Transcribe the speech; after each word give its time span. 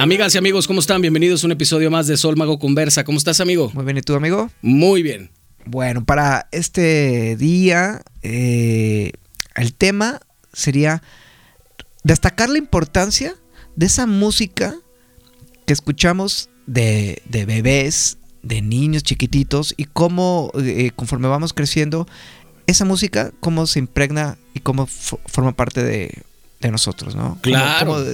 Amigas 0.00 0.34
y 0.34 0.38
amigos, 0.38 0.66
¿cómo 0.66 0.80
están? 0.80 1.02
Bienvenidos 1.02 1.44
a 1.44 1.46
un 1.46 1.52
episodio 1.52 1.90
más 1.90 2.06
de 2.06 2.16
Sol 2.16 2.34
Mago 2.34 2.58
Conversa. 2.58 3.04
¿Cómo 3.04 3.18
estás, 3.18 3.38
amigo? 3.38 3.70
Muy 3.74 3.84
bien, 3.84 3.98
¿y 3.98 4.00
tú, 4.00 4.14
amigo? 4.14 4.50
Muy 4.62 5.02
bien. 5.02 5.30
Bueno, 5.66 6.06
para 6.06 6.48
este 6.52 7.36
día, 7.36 8.00
eh, 8.22 9.12
el 9.56 9.74
tema 9.74 10.22
sería 10.54 11.02
destacar 12.02 12.48
la 12.48 12.56
importancia 12.56 13.34
de 13.76 13.84
esa 13.84 14.06
música 14.06 14.74
que 15.66 15.74
escuchamos 15.74 16.48
de, 16.66 17.20
de 17.26 17.44
bebés, 17.44 18.16
de 18.42 18.62
niños 18.62 19.02
chiquititos 19.02 19.74
y 19.76 19.84
cómo 19.84 20.50
eh, 20.54 20.92
conforme 20.96 21.28
vamos 21.28 21.52
creciendo, 21.52 22.08
esa 22.66 22.86
música, 22.86 23.32
cómo 23.40 23.66
se 23.66 23.80
impregna 23.80 24.38
y 24.54 24.60
cómo 24.60 24.86
forma 24.86 25.52
parte 25.52 25.82
de, 25.84 26.22
de 26.60 26.70
nosotros, 26.70 27.16
¿no? 27.16 27.38
Claro. 27.40 28.04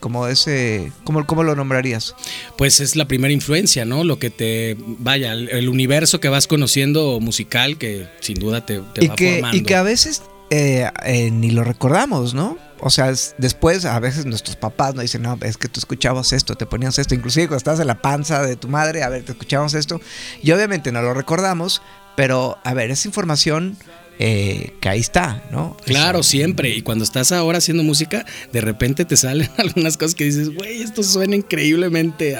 Como, 0.00 0.26
ese, 0.26 0.90
¿cómo, 1.04 1.26
¿cómo, 1.26 1.42
lo 1.42 1.54
nombrarías? 1.54 2.14
Pues 2.56 2.80
es 2.80 2.96
la 2.96 3.06
primera 3.06 3.32
influencia, 3.32 3.84
¿no? 3.84 4.04
Lo 4.04 4.18
que 4.18 4.30
te, 4.30 4.76
vaya, 4.78 5.34
el, 5.34 5.68
universo 5.68 6.18
que 6.18 6.30
vas 6.30 6.46
conociendo 6.46 7.20
musical 7.20 7.76
que 7.76 8.08
sin 8.20 8.38
duda 8.38 8.64
te, 8.64 8.80
te 8.94 9.04
y 9.04 9.08
va 9.08 9.16
que, 9.16 9.32
formando. 9.32 9.56
Y 9.56 9.62
que 9.62 9.74
a 9.74 9.82
veces 9.82 10.22
eh, 10.48 10.90
eh, 11.04 11.30
ni 11.30 11.50
lo 11.50 11.62
recordamos, 11.62 12.32
¿no? 12.32 12.58
O 12.80 12.88
sea, 12.88 13.12
después 13.36 13.84
a 13.84 14.00
veces 14.00 14.24
nuestros 14.24 14.56
papás 14.56 14.94
nos 14.94 15.02
dicen, 15.02 15.20
no, 15.20 15.38
es 15.42 15.58
que 15.58 15.68
tú 15.68 15.78
escuchabas 15.78 16.32
esto, 16.32 16.56
te 16.56 16.64
ponías 16.64 16.98
esto, 16.98 17.14
inclusive 17.14 17.48
cuando 17.48 17.58
estás 17.58 17.80
en 17.80 17.86
la 17.86 18.00
panza 18.00 18.42
de 18.42 18.56
tu 18.56 18.68
madre, 18.68 19.02
a 19.02 19.10
ver, 19.10 19.22
te 19.22 19.32
escuchábamos 19.32 19.74
esto, 19.74 20.00
y 20.42 20.50
obviamente 20.52 20.90
no 20.90 21.02
lo 21.02 21.12
recordamos, 21.12 21.82
pero 22.16 22.58
a 22.64 22.72
ver, 22.72 22.90
esa 22.90 23.06
información 23.06 23.76
eh, 24.22 24.74
que 24.82 24.88
ahí 24.90 25.00
está, 25.00 25.44
¿no? 25.50 25.78
Claro, 25.86 26.22
siempre. 26.22 26.68
Y 26.76 26.82
cuando 26.82 27.04
estás 27.04 27.32
ahora 27.32 27.56
haciendo 27.56 27.82
música, 27.82 28.26
de 28.52 28.60
repente 28.60 29.06
te 29.06 29.16
salen 29.16 29.48
algunas 29.56 29.96
cosas 29.96 30.14
que 30.14 30.24
dices, 30.24 30.54
güey, 30.54 30.82
esto 30.82 31.02
suena 31.02 31.36
increíblemente 31.36 32.36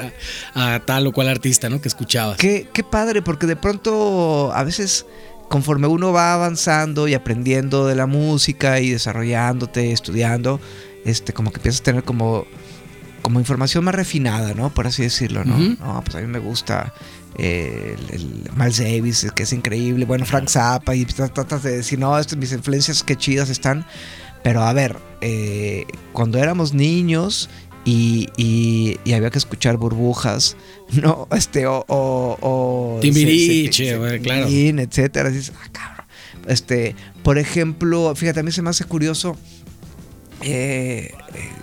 a, 0.53 0.79
tal 0.85 1.07
o 1.07 1.11
cual 1.11 1.27
artista, 1.27 1.69
¿no? 1.71 1.81
Que 1.81 1.87
escuchabas. 1.87 2.37
Qué, 2.37 2.67
qué 2.71 2.83
padre, 2.83 3.23
porque 3.23 3.47
de 3.47 3.55
pronto 3.55 4.53
a 4.53 4.63
veces 4.63 5.07
conforme 5.49 5.87
uno 5.87 6.13
va 6.13 6.35
avanzando 6.35 7.07
y 7.07 7.15
aprendiendo 7.15 7.87
de 7.87 7.95
la 7.95 8.05
música 8.05 8.79
y 8.79 8.91
desarrollándote, 8.91 9.91
estudiando, 9.91 10.61
este, 11.03 11.33
como 11.33 11.49
que 11.51 11.57
empiezas 11.57 11.81
a 11.81 11.85
tener 11.85 12.03
como, 12.03 12.45
como 13.21 13.39
información 13.39 13.83
más 13.83 13.95
refinada, 13.95 14.53
¿no? 14.53 14.73
Por 14.73 14.87
así 14.87 15.03
decirlo, 15.03 15.43
¿no? 15.43 15.57
No, 15.57 16.01
pues 16.03 16.15
a 16.15 16.21
mí 16.21 16.27
me 16.27 16.39
gusta 16.39 16.93
el, 17.37 17.99
el, 18.09 18.49
Miles 18.55 18.77
Davis, 18.77 19.27
que 19.35 19.43
es 19.43 19.53
increíble, 19.53 20.05
bueno, 20.05 20.25
Frank 20.25 20.49
Zappa, 20.49 20.95
y 20.95 21.05
tratas 21.05 21.63
de 21.63 21.77
decir, 21.77 21.99
no, 21.99 22.17
estas 22.17 22.37
mis 22.37 22.51
influencias 22.51 23.03
qué 23.03 23.15
chidas 23.15 23.49
están. 23.49 23.85
Pero 24.43 24.63
a 24.63 24.73
ver, 24.73 24.97
eh, 25.21 25.85
cuando 26.13 26.39
éramos 26.39 26.73
niños 26.73 27.49
y, 27.85 28.27
y, 28.37 28.97
y, 29.03 29.13
había 29.13 29.29
que 29.29 29.37
escuchar 29.37 29.77
burbujas, 29.77 30.57
no, 30.91 31.27
este, 31.31 31.67
o. 31.67 31.85
o, 31.87 32.37
o 32.41 32.99
Timbiriche, 33.01 34.19
claro. 34.21 34.47
etcétera. 34.49 35.29
Dices, 35.29 35.53
ah, 35.55 35.69
cabrón. 35.71 36.05
Este, 36.47 36.95
por 37.23 37.37
ejemplo, 37.37 38.13
fíjate, 38.15 38.39
a 38.39 38.43
mí 38.43 38.51
se 38.51 38.61
me 38.61 38.71
hace 38.71 38.83
curioso. 38.85 39.37
Eh, 40.41 41.13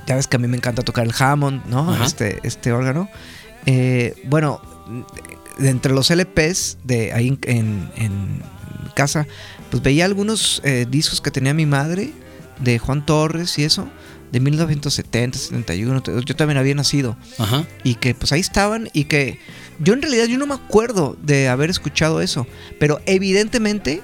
ya 0.06 0.16
ves 0.16 0.26
que 0.26 0.36
a 0.36 0.38
mí 0.38 0.48
me 0.48 0.56
encanta 0.56 0.82
tocar 0.82 1.06
el 1.06 1.12
Hammond, 1.18 1.66
¿no? 1.66 2.04
Este, 2.04 2.40
este 2.42 2.72
órgano. 2.72 3.08
Eh, 3.66 4.14
bueno, 4.24 4.60
de 5.58 5.68
entre 5.68 5.92
los 5.92 6.10
LPs 6.10 6.78
de 6.84 7.12
ahí 7.12 7.38
en, 7.42 7.90
en 7.96 8.42
casa, 8.94 9.26
pues 9.70 9.82
veía 9.82 10.04
algunos 10.04 10.60
eh, 10.64 10.86
discos 10.88 11.20
que 11.20 11.30
tenía 11.30 11.54
mi 11.54 11.66
madre 11.66 12.12
de 12.60 12.78
Juan 12.78 13.04
Torres 13.04 13.58
y 13.58 13.64
eso, 13.64 13.88
de 14.32 14.40
1970, 14.40 15.38
71, 15.38 16.02
yo 16.24 16.36
también 16.36 16.58
había 16.58 16.74
nacido. 16.74 17.16
Ajá. 17.38 17.66
Y 17.84 17.94
que 17.96 18.14
pues 18.14 18.32
ahí 18.32 18.40
estaban 18.40 18.88
y 18.92 19.04
que 19.04 19.38
yo 19.78 19.94
en 19.94 20.02
realidad 20.02 20.26
yo 20.26 20.38
no 20.38 20.46
me 20.46 20.54
acuerdo 20.54 21.16
de 21.22 21.48
haber 21.48 21.70
escuchado 21.70 22.20
eso, 22.20 22.46
pero 22.78 23.00
evidentemente 23.06 24.02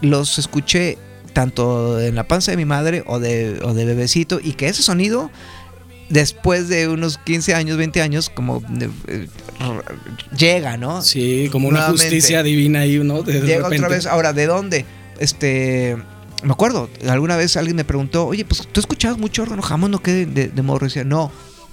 los 0.00 0.38
escuché 0.38 0.98
tanto 1.36 2.00
en 2.00 2.14
la 2.14 2.26
panza 2.26 2.50
de 2.50 2.56
mi 2.56 2.64
madre 2.64 3.04
o 3.06 3.20
de, 3.20 3.60
o 3.62 3.74
de 3.74 3.84
bebecito 3.84 4.40
y 4.42 4.54
que 4.54 4.68
ese 4.68 4.82
sonido 4.82 5.30
después 6.08 6.70
de 6.70 6.88
unos 6.88 7.18
15 7.18 7.54
años, 7.54 7.76
20 7.76 8.00
años, 8.00 8.30
como 8.30 8.62
eh, 8.80 9.28
llega, 10.34 10.78
¿no? 10.78 11.02
Sí, 11.02 11.50
como 11.52 11.68
una 11.68 11.80
Nuevamente. 11.80 12.04
justicia 12.04 12.42
divina 12.42 12.80
ahí, 12.80 12.98
¿no? 13.00 13.22
De 13.22 13.34
llega 13.42 13.64
repente. 13.64 13.76
otra 13.76 13.88
vez. 13.88 14.06
Ahora, 14.06 14.32
¿de 14.32 14.46
dónde? 14.46 14.86
Este. 15.18 15.98
Me 16.42 16.52
acuerdo, 16.52 16.88
alguna 17.06 17.36
vez 17.36 17.54
alguien 17.58 17.76
me 17.76 17.84
preguntó, 17.84 18.26
oye, 18.26 18.46
pues 18.46 18.66
tú 18.72 18.80
escuchabas 18.80 19.18
mucho 19.18 19.42
órgano 19.42 19.60
jamón, 19.60 19.90
¿no? 19.90 19.98
¿Qué 20.02 20.24
de, 20.24 20.48
de 20.48 20.62
morro? 20.62 20.86
Y 20.86 20.88
decía, 20.88 21.04
no. 21.04 21.30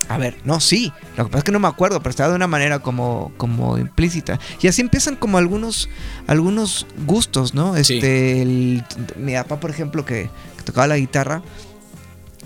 A 0.10 0.18
ver, 0.18 0.36
no, 0.44 0.60
sí. 0.60 0.92
Lo 1.18 1.26
que 1.26 1.30
pasa 1.32 1.38
es 1.40 1.44
que 1.46 1.52
no 1.52 1.60
me 1.60 1.68
acuerdo, 1.68 2.00
pero 2.00 2.10
estaba 2.12 2.30
de 2.30 2.36
una 2.36 2.48
manera 2.48 2.80
como, 2.80 3.32
como 3.38 3.78
implícita. 3.78 4.40
Y 4.62 4.68
así 4.68 4.82
empiezan 4.82 5.16
como 5.16 5.38
algunos, 5.38 5.90
algunos 6.28 6.86
gustos, 7.06 7.54
¿no? 7.54 7.76
Este, 7.76 8.02
sí. 8.02 8.42
el, 8.42 8.84
mi 9.18 9.34
papá, 9.34 9.60
por 9.60 9.70
ejemplo, 9.72 10.06
que, 10.06 10.30
que 10.58 10.64
tocaba 10.64 10.88
la 10.88 10.98
guitarra, 10.98 11.42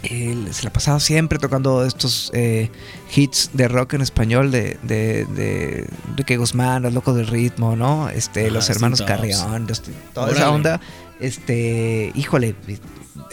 él 0.04 0.48
se 0.54 0.64
la 0.64 0.72
pasaba 0.72 1.00
siempre 1.00 1.40
tocando 1.40 1.84
estos 1.84 2.30
eh, 2.36 2.70
hits 3.16 3.50
de 3.54 3.68
rock 3.68 3.94
en 3.94 4.02
español 4.02 4.52
de, 4.52 4.78
de, 4.84 5.26
de 5.26 5.90
Enrique 6.10 6.38
Guzmán, 6.38 6.84
Los 6.84 6.94
Locos 6.94 7.16
del 7.16 7.28
Ritmo, 7.28 7.76
¿no? 7.76 8.08
Este, 8.10 8.48
Ah, 8.48 8.52
los 8.52 8.70
hermanos. 8.70 9.02
Carrión, 9.02 9.68
este, 9.70 9.92
toda 10.14 10.28
Órale. 10.28 10.40
esa 10.40 10.52
onda. 10.52 10.82
Este, 11.20 12.12
híjole, 12.14 12.54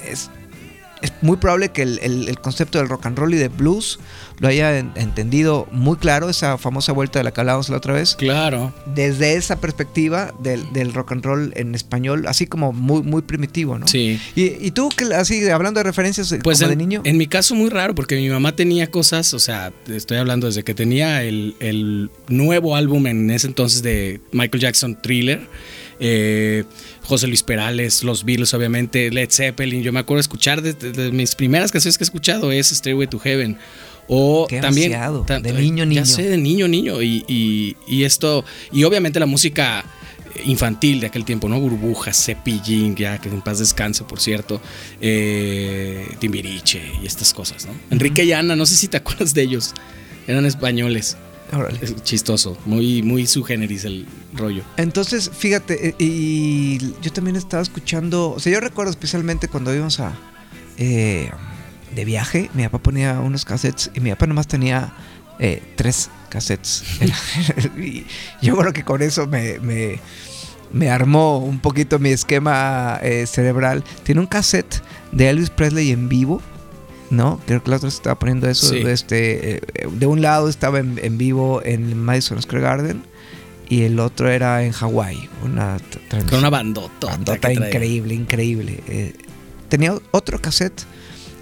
es, 0.06 0.30
es 1.04 1.12
muy 1.22 1.36
probable 1.36 1.68
que 1.70 1.82
el, 1.82 2.00
el- 2.02 2.28
el 2.28 2.38
concepto 2.40 2.78
del 2.78 2.88
rock 2.88 3.06
and 3.06 3.16
roll 3.18 3.32
y 3.34 3.36
de 3.36 3.48
blues 3.48 3.98
lo 4.40 4.48
haya 4.48 4.76
en- 4.78 4.90
entendido 4.96 5.68
muy 5.70 5.96
claro, 5.96 6.28
esa 6.28 6.58
famosa 6.58 6.90
vuelta 6.92 7.20
de 7.20 7.24
la 7.24 7.30
que 7.32 7.40
hablábamos 7.40 7.68
la 7.68 7.76
otra 7.76 7.92
vez 7.94 8.16
Claro. 8.16 8.74
desde 8.94 9.34
esa 9.36 9.60
perspectiva 9.60 10.34
del, 10.40 10.72
del 10.72 10.92
rock 10.92 11.12
and 11.12 11.24
roll 11.24 11.52
en 11.54 11.74
español, 11.76 12.24
así 12.26 12.46
como 12.46 12.72
muy, 12.72 13.02
muy 13.02 13.22
primitivo, 13.22 13.78
¿no? 13.78 13.86
Sí. 13.86 14.18
Y, 14.34 14.66
y 14.66 14.70
tú, 14.72 14.88
que 14.88 15.04
así, 15.14 15.48
hablando 15.48 15.78
de 15.78 15.84
referencias 15.84 16.32
eh, 16.32 16.40
Pues 16.42 16.58
como 16.58 16.72
en, 16.72 16.78
de 16.78 16.84
niño. 16.84 17.02
en 17.04 17.16
mi 17.16 17.26
caso 17.28 17.54
muy 17.54 17.70
raro, 17.70 17.94
porque 17.94 18.16
mi 18.16 18.28
mamá 18.28 18.56
tenía 18.56 18.90
cosas, 18.90 19.32
o 19.34 19.38
sea, 19.38 19.72
estoy 19.88 20.16
hablando 20.16 20.46
desde 20.48 20.64
que 20.64 20.74
tenía 20.74 21.22
el, 21.22 21.54
el 21.60 22.10
nuevo 22.28 22.74
álbum 22.74 23.06
en 23.06 23.30
ese 23.30 23.46
entonces 23.46 23.82
de 23.82 24.20
Michael 24.32 24.60
Jackson, 24.62 24.98
Thriller, 25.00 25.46
eh, 26.00 26.64
José 27.02 27.26
Luis 27.26 27.42
Perales, 27.42 28.02
los 28.04 28.24
Beatles, 28.24 28.52
obviamente, 28.54 29.10
Led 29.10 29.30
Zeppelin. 29.30 29.82
Yo 29.82 29.92
me 29.92 30.00
acuerdo 30.00 30.20
escuchar 30.20 30.62
de, 30.62 30.72
de- 30.74 30.92
de 30.92 31.12
mis 31.12 31.34
primeras 31.34 31.70
canciones 31.72 31.98
que 31.98 32.04
he 32.04 32.06
escuchado 32.06 32.50
es 32.52 32.68
Stairway 32.68 33.06
to 33.08 33.18
Heaven. 33.18 33.58
O 34.06 34.46
Qué 34.48 34.60
también. 34.60 34.92
ta- 35.26 35.40
de 35.40 35.52
niño, 35.54 35.86
niño. 35.86 36.02
Ya 36.02 36.04
sé, 36.06 36.24
de 36.24 36.36
niño, 36.36 36.68
niño. 36.68 37.00
Y, 37.02 37.24
y- 37.28 37.76
y 37.88 38.04
esto. 38.04 38.44
Y 38.72 38.84
obviamente 38.84 39.18
la 39.18 39.26
música 39.26 39.84
infantil 40.44 41.00
de 41.00 41.06
aquel 41.06 41.24
tiempo, 41.24 41.48
¿no? 41.48 41.58
Burbujas, 41.60 42.22
Cepillín, 42.26 42.96
ya 42.96 43.18
que 43.18 43.28
en 43.28 43.40
paz 43.40 43.60
descanse, 43.60 44.04
por 44.04 44.20
cierto. 44.20 44.60
eh, 45.00 46.06
Timbiriche 46.18 46.82
y 47.02 47.06
estas 47.06 47.32
cosas, 47.32 47.66
¿no? 47.66 47.72
Enrique 47.90 48.24
y 48.24 48.32
Ana, 48.32 48.56
no 48.56 48.66
sé 48.66 48.74
si 48.74 48.88
te 48.88 48.96
acuerdas 48.96 49.32
de 49.34 49.42
ellos. 49.42 49.72
Eran 50.26 50.44
españoles. 50.46 51.16
Órale. 51.52 51.78
Es 51.82 52.02
chistoso, 52.02 52.56
muy, 52.64 53.02
muy 53.02 53.26
su 53.26 53.44
generis 53.44 53.84
el 53.84 54.06
rollo. 54.32 54.62
Entonces, 54.76 55.30
fíjate, 55.30 55.88
eh, 55.88 55.94
y 55.98 56.78
yo 57.00 57.12
también 57.12 57.36
estaba 57.36 57.62
escuchando, 57.62 58.30
o 58.32 58.40
sea, 58.40 58.52
yo 58.52 58.60
recuerdo 58.60 58.90
especialmente 58.90 59.48
cuando 59.48 59.74
íbamos 59.74 60.00
a 60.00 60.12
eh, 60.78 61.30
de 61.94 62.04
viaje, 62.04 62.50
mi 62.54 62.64
papá 62.64 62.78
ponía 62.78 63.20
unos 63.20 63.44
cassettes 63.44 63.90
y 63.94 64.00
mi 64.00 64.10
papá 64.10 64.26
nomás 64.26 64.48
tenía 64.48 64.94
eh, 65.38 65.62
tres 65.76 66.10
cassettes. 66.28 66.84
y 67.78 68.04
yo 68.42 68.56
creo 68.56 68.72
que 68.72 68.84
con 68.84 69.02
eso 69.02 69.26
me, 69.26 69.58
me, 69.60 70.00
me 70.72 70.90
armó 70.90 71.38
un 71.38 71.60
poquito 71.60 71.98
mi 71.98 72.10
esquema 72.10 72.98
eh, 73.02 73.26
cerebral. 73.26 73.84
Tiene 74.02 74.20
un 74.20 74.26
cassette 74.26 74.82
de 75.12 75.30
Elvis 75.30 75.50
Presley 75.50 75.90
en 75.90 76.08
vivo. 76.08 76.42
¿No? 77.10 77.40
Creo 77.46 77.62
que 77.62 77.70
la 77.70 77.76
otra 77.76 77.90
se 77.90 77.96
estaba 77.96 78.18
poniendo 78.18 78.48
eso. 78.48 78.68
Sí. 78.68 78.78
Este, 78.78 79.56
eh, 79.56 79.60
de 79.90 80.06
un 80.06 80.22
lado 80.22 80.48
estaba 80.48 80.78
en, 80.78 80.98
en 81.02 81.18
vivo 81.18 81.62
en 81.64 81.98
Madison 81.98 82.40
Square 82.40 82.62
Garden 82.62 83.02
y 83.68 83.82
el 83.82 84.00
otro 84.00 84.30
era 84.30 84.64
en 84.64 84.72
Hawái. 84.72 85.28
Una 85.42 85.78
Con 86.28 86.38
una 86.38 86.50
bandota. 86.50 87.08
bandota 87.08 87.52
increíble, 87.52 88.14
increíble. 88.14 88.82
Eh, 88.88 89.14
tenía 89.68 89.94
otro 90.10 90.40
cassette 90.40 90.82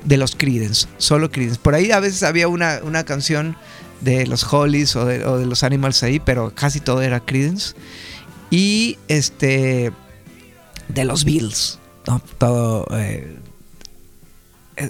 de 0.05 0.17
los 0.17 0.35
Creedence, 0.35 0.89
solo 0.99 1.31
Creedence. 1.31 1.61
Por 1.61 1.75
ahí 1.75 1.91
a 1.91 2.01
veces 2.01 2.23
había 2.23 2.49
una, 2.49 2.81
una 2.83 3.05
canción 3.05 3.57
de 4.01 4.27
los 4.27 4.53
Hollies 4.53 4.97
o 4.97 5.05
de, 5.05 5.25
o 5.25 5.39
de 5.39 5.47
los 5.47 5.63
Animals 5.63 6.03
ahí, 6.03 6.21
pero 6.21 6.53
casi 6.55 6.81
todo 6.81 7.03
era 7.03 7.21
Creedence. 7.21 7.75
Y 8.51 8.99
este 9.09 9.93
de 10.89 11.05
los 11.05 11.25
Beatles, 11.25 11.79
¿no? 12.07 12.21
todo 12.39 12.87
eh, 12.93 13.37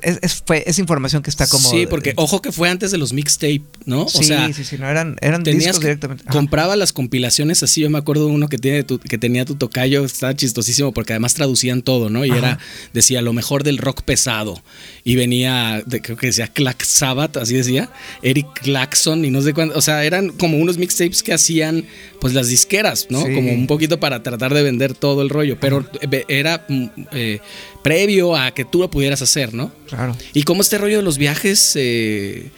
es, 0.03 0.19
es- 0.23 0.43
fue, 0.47 0.63
es 0.67 0.79
información 0.79 1.23
que 1.23 1.31
está 1.31 1.47
como. 1.47 1.71
sí, 1.71 1.87
porque 1.87 2.13
ojo 2.17 2.41
que 2.43 2.53
fue 2.53 2.69
antes 2.69 2.91
de 2.91 2.99
los 2.99 3.13
mixtape, 3.13 3.63
¿no? 3.85 4.09
Sí, 4.09 4.25
sea, 4.25 4.53
sí, 4.53 4.65
sí, 4.65 4.77
no 4.79 4.89
eran, 4.89 5.17
eran 5.21 5.43
tenías 5.43 5.65
discos 5.65 5.81
que- 5.81 5.87
directamente. 5.89 6.25
Ajá. 6.27 6.33
compraba 6.33 6.77
las 6.77 6.93
compilaciones 6.93 7.63
así. 7.63 7.81
Yo 7.83 7.91
me 7.91 7.99
acuerdo 7.99 8.27
de 8.27 8.33
uno 8.33 8.49
que 8.49 8.59
tiene 8.59 8.83
tu- 8.85 8.99
que 8.99 9.19
tenía 9.19 9.45
tu 9.45 9.55
tocayo, 9.57 10.05
estaba 10.05 10.35
chistosísimo 10.35 10.93
porque 10.93 11.13
además 11.13 11.35
traducían 11.35 11.83
todo, 11.83 12.11
¿no? 12.11 12.25
Y 12.25 12.31
Ajá. 12.31 12.39
era, 12.39 12.59
decía 12.93 13.23
lo 13.23 13.33
mejor 13.33 13.65
del 13.65 13.79
rock 13.79 14.03
pesado. 14.03 14.63
Y 15.05 15.17
venía, 15.17 15.83
de- 15.87 16.01
creo 16.01 16.17
que 16.17 16.29
decía 16.29 16.47
Clack 16.49 16.83
Sabbath, 16.85 17.37
así 17.37 17.55
decía, 17.55 17.91
Eric 18.23 18.47
Claxon 18.63 19.25
y 19.25 19.31
no 19.31 19.43
sé 19.43 19.53
cuánto. 19.53 19.77
O 19.79 19.83
sea, 19.83 20.05
eran 20.05 20.31
como 20.31 20.59
unos 20.59 20.79
mixtapes 20.79 21.23
que 21.23 21.33
hacían, 21.33 21.85
pues 22.21 22.35
las 22.35 22.49
disqueras, 22.49 23.07
¿no? 23.11 23.27
Sí. 23.27 23.35
Como 23.35 23.53
un 23.53 23.67
poquito 23.67 23.99
para 24.01 24.23
tratar 24.23 24.55
de 24.55 24.63
vender 24.63 24.95
todo 24.95 25.23
el 25.23 25.29
rollo. 25.29 25.59
Pero 25.61 25.85
era 26.29 26.65
mm, 26.69 26.85
eh, 27.13 27.41
previo 27.83 28.37
a 28.37 28.53
que 28.53 28.65
tú 28.65 28.79
lo 28.81 28.91
pudieras 28.91 29.23
hacer, 29.23 29.55
¿no? 29.55 29.73
Claro. 29.89 30.17
Y 30.33 30.43
como 30.45 30.63
este 30.63 30.79
rollo 30.79 30.97
de 30.99 31.03
los 31.03 31.19
viajes, 31.19 31.73
eh, 31.77 32.51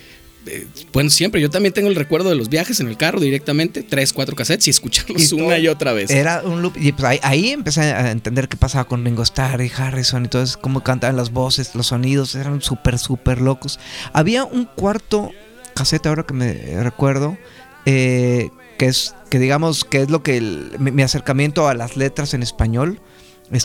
eh, 0.46 0.66
bueno, 0.92 1.08
siempre, 1.10 1.40
yo 1.40 1.48
también 1.50 1.72
tengo 1.72 1.88
el 1.88 1.94
recuerdo 1.94 2.28
de 2.28 2.36
los 2.36 2.48
viajes 2.50 2.78
en 2.80 2.88
el 2.88 2.96
carro 2.96 3.18
directamente, 3.20 3.82
tres, 3.82 4.12
cuatro 4.12 4.36
cassettes 4.36 4.66
y 4.66 4.70
escucharlos 4.70 5.32
Y 5.32 5.34
una 5.34 5.58
y 5.58 5.68
otra 5.68 5.92
vez. 5.94 6.10
Era 6.10 6.42
un 6.42 6.60
loop. 6.62 6.76
Y 6.76 6.92
pues 6.92 7.04
ahí, 7.04 7.18
ahí 7.22 7.50
empecé 7.50 7.80
a 7.80 8.10
entender 8.10 8.48
qué 8.48 8.56
pasaba 8.56 8.84
con 8.84 9.04
Ringo 9.04 9.22
Starr 9.22 9.62
y 9.62 9.70
Harrison 9.74 10.26
y 10.26 10.28
todo 10.28 10.42
eso, 10.42 10.58
cómo 10.60 10.82
cantaban 10.84 11.16
las 11.16 11.30
voces, 11.32 11.74
los 11.74 11.86
sonidos, 11.88 12.34
eran 12.34 12.60
súper, 12.60 12.98
súper 12.98 13.40
locos. 13.40 13.78
Había 14.12 14.44
un 14.44 14.66
cuarto 14.66 15.30
cassette, 15.74 16.06
ahora 16.06 16.24
que 16.24 16.34
me 16.34 16.52
recuerdo, 16.82 17.36
eh, 17.86 18.50
que 18.78 18.86
es, 18.86 19.14
que 19.30 19.38
digamos, 19.38 19.84
que 19.84 20.02
es 20.02 20.10
lo 20.10 20.22
que 20.22 20.36
el- 20.36 20.72
mi, 20.78 20.90
mi 20.90 21.02
acercamiento 21.02 21.68
a 21.68 21.74
las 21.74 21.96
letras 21.96 22.34
en 22.34 22.42
español. 22.42 23.00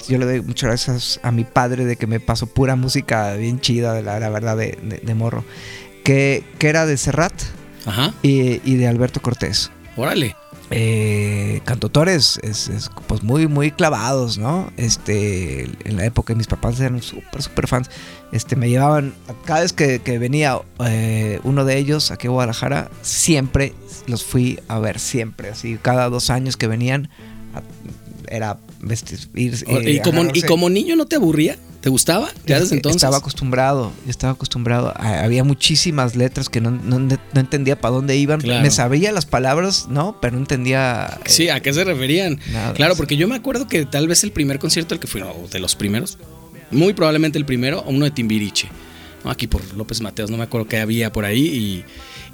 Yo 0.07 0.17
le 0.17 0.25
doy 0.25 0.41
muchas 0.41 0.67
gracias 0.69 1.19
a 1.23 1.31
mi 1.31 1.43
padre 1.43 1.85
de 1.85 1.95
que 1.95 2.07
me 2.07 2.19
pasó 2.19 2.47
pura 2.47 2.75
música 2.75 3.33
bien 3.33 3.59
chida, 3.59 3.93
de 3.93 4.03
la, 4.03 4.19
la 4.19 4.29
verdad, 4.29 4.55
de, 4.57 4.77
de- 4.83 4.99
de 4.99 5.15
morro. 5.15 5.43
Que, 6.03 6.43
que 6.59 6.69
era 6.69 6.85
de 6.85 6.97
Serrat 6.97 7.33
Ajá, 7.85 8.13
y, 8.23 8.61
y 8.69 8.75
de 8.77 8.87
Alberto 8.87 9.21
Cortés 9.21 9.69
órale. 9.95 10.35
eh, 10.71 11.61
cantautores 11.65 12.39
es, 12.41 12.67
es, 12.69 12.89
pues 13.07 13.21
muy 13.21 13.47
muy 13.47 13.71
clavados 13.71 14.37
no 14.37 14.71
este 14.77 15.63
en 15.83 15.97
la 15.97 16.05
época 16.05 16.33
mis 16.35 16.47
papás 16.47 16.79
eran 16.79 17.01
súper 17.01 17.41
súper 17.43 17.67
fans 17.67 17.89
este 18.31 18.55
me 18.55 18.69
llevaban 18.69 19.13
cada 19.45 19.61
vez 19.61 19.73
que, 19.73 19.99
que 19.99 20.17
venía 20.19 20.59
eh, 20.85 21.39
uno 21.43 21.65
de 21.65 21.77
ellos 21.77 22.11
aquí 22.11 22.27
a 22.27 22.31
Guadalajara 22.31 22.89
siempre 23.01 23.73
los 24.07 24.23
fui 24.23 24.59
a 24.67 24.79
ver 24.79 24.99
siempre 24.99 25.49
así 25.49 25.77
cada 25.81 26.09
dos 26.09 26.29
años 26.29 26.55
que 26.57 26.67
venían 26.67 27.09
a- 27.53 27.61
era 28.29 28.57
este, 28.89 29.15
ir 29.35 29.53
eh, 29.67 29.91
y, 29.93 29.99
como, 30.01 30.23
y 30.23 30.27
agarrarse- 30.27 30.45
como 30.47 30.69
niño 30.69 30.95
no 30.95 31.05
te 31.07 31.15
aburría, 31.17 31.57
¿te 31.81 31.89
gustaba? 31.89 32.29
¿Ya 32.45 32.59
desde 32.59 32.75
entonces? 32.75 32.97
Estaba 32.97 33.17
acostumbrado, 33.17 33.91
estaba 34.07 34.33
acostumbrado. 34.33 34.93
Había 34.97 35.43
muchísimas 35.43 36.15
letras 36.15 36.47
que 36.49 36.61
no, 36.61 36.71
no- 36.71 36.99
no 36.99 37.39
entendía 37.39 37.79
para 37.79 37.95
dónde 37.95 38.15
iban. 38.17 38.39
Claro. 38.41 38.61
Me 38.61 38.71
sabía 38.71 39.11
las 39.11 39.25
palabras, 39.25 39.87
¿no? 39.89 40.17
Pero 40.21 40.33
no 40.35 40.39
entendía. 40.39 41.19
eh, 41.25 41.29
Sí, 41.29 41.49
¿a 41.49 41.59
qué 41.61 41.73
se 41.73 41.83
referían? 41.83 42.39
nada. 42.51 42.73
Claro, 42.73 42.95
porque 42.95 43.17
yo 43.17 43.27
me 43.27 43.35
acuerdo 43.35 43.67
que 43.67 43.85
tal 43.85 44.07
vez 44.07 44.23
el 44.23 44.31
primer 44.31 44.59
concierto 44.59 44.93
al 44.93 44.99
que 44.99 45.07
fui, 45.07 45.21
no, 45.21 45.33
de 45.51 45.59
los 45.59 45.75
primeros, 45.75 46.17
muy 46.71 46.93
probablemente 46.93 47.37
el 47.37 47.45
primero, 47.45 47.83
uno 47.87 48.05
de 48.05 48.11
Timbiriche. 48.11 48.69
¿No? 49.23 49.31
Aquí 49.31 49.47
por 49.47 49.61
López 49.75 50.01
Mateos, 50.01 50.29
no 50.31 50.37
me 50.37 50.43
acuerdo 50.43 50.67
qué 50.67 50.77
había 50.79 51.11
por 51.11 51.25
ahí. 51.25 51.45
Y, 51.45 51.85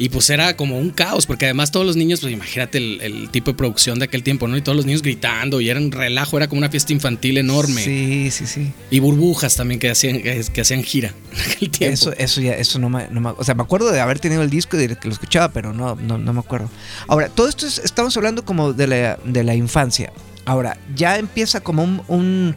y 0.06 0.10
pues 0.10 0.30
era 0.30 0.56
como 0.58 0.78
un 0.78 0.90
caos, 0.90 1.26
porque 1.26 1.46
además 1.46 1.72
todos 1.72 1.86
los 1.86 1.96
niños, 1.96 2.20
pues 2.22 2.34
imagínate 2.34 2.78
el, 2.78 3.00
el 3.02 3.30
tipo 3.30 3.52
de 3.52 3.58
producción 3.58 3.98
de 4.00 4.06
aquel 4.06 4.24
tiempo, 4.24 4.48
¿no? 4.48 4.58
Y 4.58 4.62
todos 4.62 4.76
los 4.76 4.86
niños 4.86 5.02
gritando, 5.02 5.62
y 5.62 5.70
era 5.70 5.80
un 5.80 5.92
relajo, 5.92 6.38
era 6.38 6.48
como 6.48 6.60
una 6.60 6.70
fiesta 6.70 6.92
infantil 6.94 7.38
enorme. 7.38 7.82
Sí, 7.84 8.30
sí, 8.32 8.46
sí. 8.46 8.72
Y 8.92 9.00
burbujas 9.00 9.56
también 9.56 9.80
que 9.80 9.90
hacían, 9.90 10.22
que, 10.22 10.62
hacían 10.62 10.84
gira 10.84 11.14
en 11.34 11.52
aquel 11.52 11.70
tiempo. 11.70 11.94
Eso, 11.94 12.14
eso 12.18 12.42
ya, 12.42 12.54
eso 12.56 12.78
no 12.80 12.90
me, 12.90 13.08
no 13.10 13.22
me- 13.22 13.30
O 13.38 13.44
sea, 13.44 13.56
me 13.56 13.64
acuerdo 13.64 13.92
de 13.92 14.00
haber 14.02 14.20
tenido 14.20 14.42
el 14.42 14.50
disco 14.50 14.78
y 14.78 14.86
de 14.88 14.96
que 14.98 15.08
lo 15.08 15.14
escuchaba, 15.14 15.50
pero 15.54 15.74
no, 15.74 15.96
no, 15.96 16.18
no 16.18 16.34
me 16.34 16.40
acuerdo. 16.40 16.70
Ahora, 17.08 17.30
todo 17.30 17.48
esto 17.48 17.66
es- 17.66 17.80
estamos 17.80 18.16
hablando 18.18 18.44
como 18.44 18.74
de 18.74 18.88
la, 18.88 19.20
de 19.24 19.44
la 19.44 19.56
infancia. 19.56 20.12
Ahora, 20.46 20.78
ya 20.96 21.18
empieza 21.18 21.62
como 21.62 21.84
un. 21.84 22.02
un, 22.08 22.56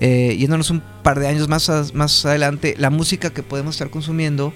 eh, 0.00 0.34
yéndonos 0.38 0.70
un 0.70 0.82
par 1.02 1.20
de 1.20 1.28
años 1.28 1.48
más, 1.48 1.68
a- 1.70 1.84
más 1.94 2.24
adelante, 2.26 2.74
la 2.78 2.90
música 2.90 3.30
que 3.30 3.42
podemos 3.42 3.74
estar 3.76 3.90
consumiendo 3.90 4.52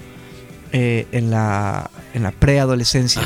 eh, 0.72 1.06
en 1.12 1.30
la, 1.30 1.90
en 2.14 2.22
la 2.24 2.32
preadolescencia. 2.32 3.22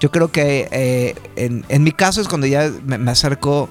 Yo 0.00 0.10
creo 0.10 0.30
que 0.32 0.68
eh, 0.72 1.14
en, 1.36 1.64
en 1.68 1.82
mi 1.84 1.92
caso 1.92 2.20
es 2.20 2.28
cuando 2.28 2.46
ya 2.46 2.70
me, 2.84 2.98
me 2.98 3.10
acerco 3.12 3.70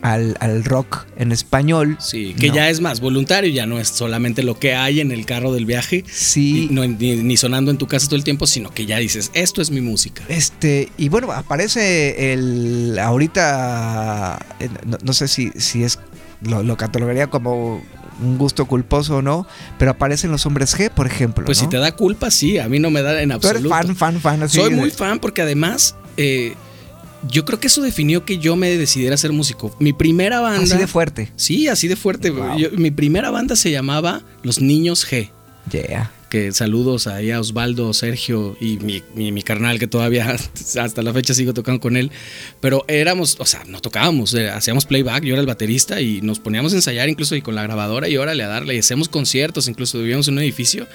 al, 0.00 0.36
al 0.40 0.64
rock 0.64 1.06
en 1.16 1.30
español. 1.32 1.96
Sí, 2.00 2.34
que 2.38 2.48
No. 2.48 2.54
ya 2.54 2.70
es 2.70 2.80
más 2.80 3.00
voluntario, 3.00 3.50
ya 3.52 3.66
no 3.66 3.78
es 3.80 3.88
solamente 3.88 4.42
lo 4.44 4.58
que 4.58 4.74
hay 4.74 5.00
en 5.00 5.10
el 5.12 5.26
carro 5.26 5.52
del 5.52 5.66
viaje, 5.66 6.04
Sí. 6.10 6.68
y 6.70 6.74
no, 6.74 6.86
ni, 6.86 7.16
ni 7.16 7.36
sonando 7.36 7.70
en 7.72 7.78
tu 7.78 7.86
casa 7.88 8.06
todo 8.06 8.16
el 8.16 8.22
tiempo, 8.24 8.46
sino 8.46 8.70
que 8.70 8.86
ya 8.86 8.98
dices, 8.98 9.30
esto 9.34 9.60
es 9.60 9.70
mi 9.70 9.80
música. 9.80 10.22
Este, 10.28 10.88
y 10.98 11.08
bueno, 11.10 11.30
aparece 11.32 12.32
el. 12.32 12.96
Ahorita. 12.98 14.38
No, 14.86 14.98
no 15.02 15.12
sé 15.12 15.28
si, 15.28 15.50
si 15.56 15.82
es. 15.84 15.98
Lo, 16.42 16.62
lo 16.62 16.76
catalogaría 16.76 17.26
como 17.28 17.82
un 18.20 18.38
gusto 18.38 18.66
culposo 18.66 19.16
o 19.18 19.22
no. 19.22 19.46
Pero 19.78 19.90
aparecen 19.92 20.30
los 20.30 20.44
hombres 20.46 20.76
G, 20.76 20.90
por 20.90 21.06
ejemplo. 21.06 21.44
Pues 21.44 21.58
¿no? 21.58 21.64
si 21.64 21.70
te 21.70 21.78
da 21.78 21.92
culpa, 21.92 22.30
sí, 22.30 22.58
a 22.58 22.68
mí 22.68 22.78
no 22.78 22.90
me 22.90 23.02
da 23.02 23.20
en 23.22 23.30
Tú 23.30 23.48
eres 23.48 23.62
absoluto. 23.64 23.68
fan, 23.74 23.96
fan, 23.96 24.20
fan. 24.20 24.42
Así 24.44 24.58
Soy 24.58 24.70
de- 24.70 24.76
muy 24.76 24.90
fan 24.90 25.18
porque 25.18 25.42
además 25.42 25.94
eh, 26.16 26.54
yo 27.28 27.44
creo 27.44 27.58
que 27.60 27.66
eso 27.66 27.82
definió 27.82 28.24
que 28.24 28.38
yo 28.38 28.56
me 28.56 28.68
decidiera 28.76 29.16
ser 29.16 29.32
músico. 29.32 29.74
Mi 29.80 29.92
primera 29.92 30.40
banda... 30.40 30.62
Así 30.62 30.76
de 30.76 30.86
fuerte. 30.86 31.32
Sí, 31.36 31.68
así 31.68 31.88
de 31.88 31.96
fuerte. 31.96 32.30
Wow. 32.30 32.56
Yo- 32.58 32.70
mi 32.72 32.90
primera 32.90 33.30
banda 33.30 33.56
se 33.56 33.70
llamaba 33.70 34.22
Los 34.42 34.60
Niños 34.60 35.06
G. 35.10 35.30
Yeah. 35.70 36.10
Que 36.30 36.52
saludos 36.52 37.06
ahí 37.06 37.30
a 37.30 37.40
Osvaldo, 37.40 37.92
Sergio 37.94 38.56
y 38.60 38.78
mi, 38.78 39.42
carnal 39.42 39.78
que 39.78 39.86
todavía 39.86 40.36
hasta 40.78 41.02
la 41.02 41.12
fecha 41.12 41.32
sigo 41.32 41.54
tocando 41.54 41.80
con 41.80 41.96
él. 41.96 42.10
Pero 42.60 42.84
éramos, 42.86 43.36
o 43.38 43.46
sea, 43.46 43.64
no 43.66 43.80
tocábamos, 43.80 44.34
eh, 44.34 44.50
hacíamos 44.50 44.84
playback, 44.84 45.24
yo 45.24 45.32
era 45.32 45.40
el 45.40 45.46
baterista 45.46 46.00
y 46.00 46.20
nos 46.20 46.38
poníamos 46.38 46.72
a 46.72 46.76
ensayar 46.76 47.08
incluso 47.08 47.34
y 47.34 47.42
con 47.42 47.54
la 47.54 47.62
grabadora 47.62 48.08
y 48.08 48.16
órale 48.16 48.42
a 48.42 48.48
darle. 48.48 48.74
Y 48.74 48.78
hacíamos 48.78 49.08
conciertos, 49.08 49.68
incluso 49.68 49.98
vivíamos 49.98 50.28
en 50.28 50.34
un 50.34 50.40
edificio. 50.40 50.86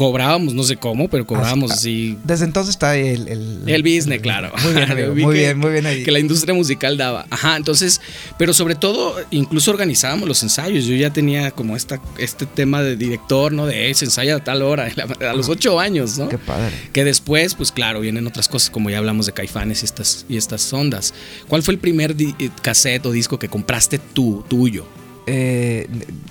Cobrábamos, 0.00 0.54
no 0.54 0.62
sé 0.62 0.78
cómo, 0.78 1.08
pero 1.08 1.26
cobrábamos 1.26 1.72
así. 1.72 2.16
Desde 2.24 2.46
entonces 2.46 2.70
está 2.70 2.96
el. 2.96 3.28
El, 3.28 3.62
El 3.66 3.82
business, 3.82 4.22
claro. 4.22 4.50
Muy 4.64 4.72
bien, 4.72 4.90
amigo, 4.90 5.14
muy 5.14 5.34
que- 5.34 5.40
bien, 5.40 5.58
muy 5.58 5.70
bien 5.72 5.84
ahí. 5.84 6.02
Que 6.04 6.10
la 6.10 6.18
industria 6.20 6.54
musical 6.54 6.96
daba. 6.96 7.26
Ajá, 7.28 7.54
entonces, 7.58 8.00
pero 8.38 8.54
sobre 8.54 8.76
todo, 8.76 9.14
incluso 9.30 9.70
organizábamos 9.70 10.26
los 10.26 10.42
ensayos. 10.42 10.86
Yo 10.86 10.96
ya 10.96 11.12
tenía 11.12 11.50
como 11.50 11.76
esta, 11.76 12.00
este 12.16 12.46
tema 12.46 12.82
de 12.82 12.96
director, 12.96 13.52
¿no? 13.52 13.66
De 13.66 13.90
"Eh, 13.90 13.94
se 13.94 14.06
ensaya 14.06 14.36
a 14.36 14.42
tal 14.42 14.62
hora, 14.62 14.88
a 15.30 15.34
los 15.34 15.50
ocho 15.50 15.78
años, 15.78 16.16
¿no? 16.16 16.30
Qué 16.30 16.38
padre. 16.38 16.74
Que 16.94 17.04
después, 17.04 17.54
pues 17.54 17.70
claro, 17.70 18.00
vienen 18.00 18.26
otras 18.26 18.48
cosas, 18.48 18.70
como 18.70 18.88
ya 18.88 18.96
hablamos 18.96 19.26
de 19.26 19.32
caifanes 19.32 19.82
y 19.82 19.84
estas, 19.84 20.24
y 20.30 20.38
estas 20.38 20.72
ondas. 20.72 21.12
¿Cuál 21.46 21.62
fue 21.62 21.74
el 21.74 21.78
primer 21.78 22.16
eh, 22.18 22.48
cassette 22.62 23.04
o 23.04 23.12
disco 23.12 23.38
que 23.38 23.48
compraste 23.48 23.98
tú, 23.98 24.42
tuyo? 24.48 24.86
Eh, 25.26 25.86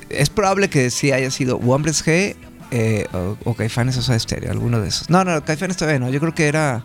es 0.10 0.32
probable 0.32 0.70
que 0.70 0.90
sí 0.90 1.12
haya 1.12 1.30
sido 1.30 1.58
Hombres 1.58 2.04
G 2.04 2.36
eh, 2.72 3.06
o, 3.14 3.38
o 3.44 3.54
Caifanes 3.54 3.98
o 3.98 4.02
Soda 4.02 4.20
Stereo, 4.20 4.52
alguno 4.52 4.80
de 4.82 4.90
esos. 4.90 5.10
No, 5.10 5.24
no, 5.24 5.44
Caifanes 5.44 5.78
todavía 5.78 6.00
no. 6.00 6.10
Yo 6.10 6.20
creo 6.20 6.34
que 6.36 6.48
era. 6.48 6.84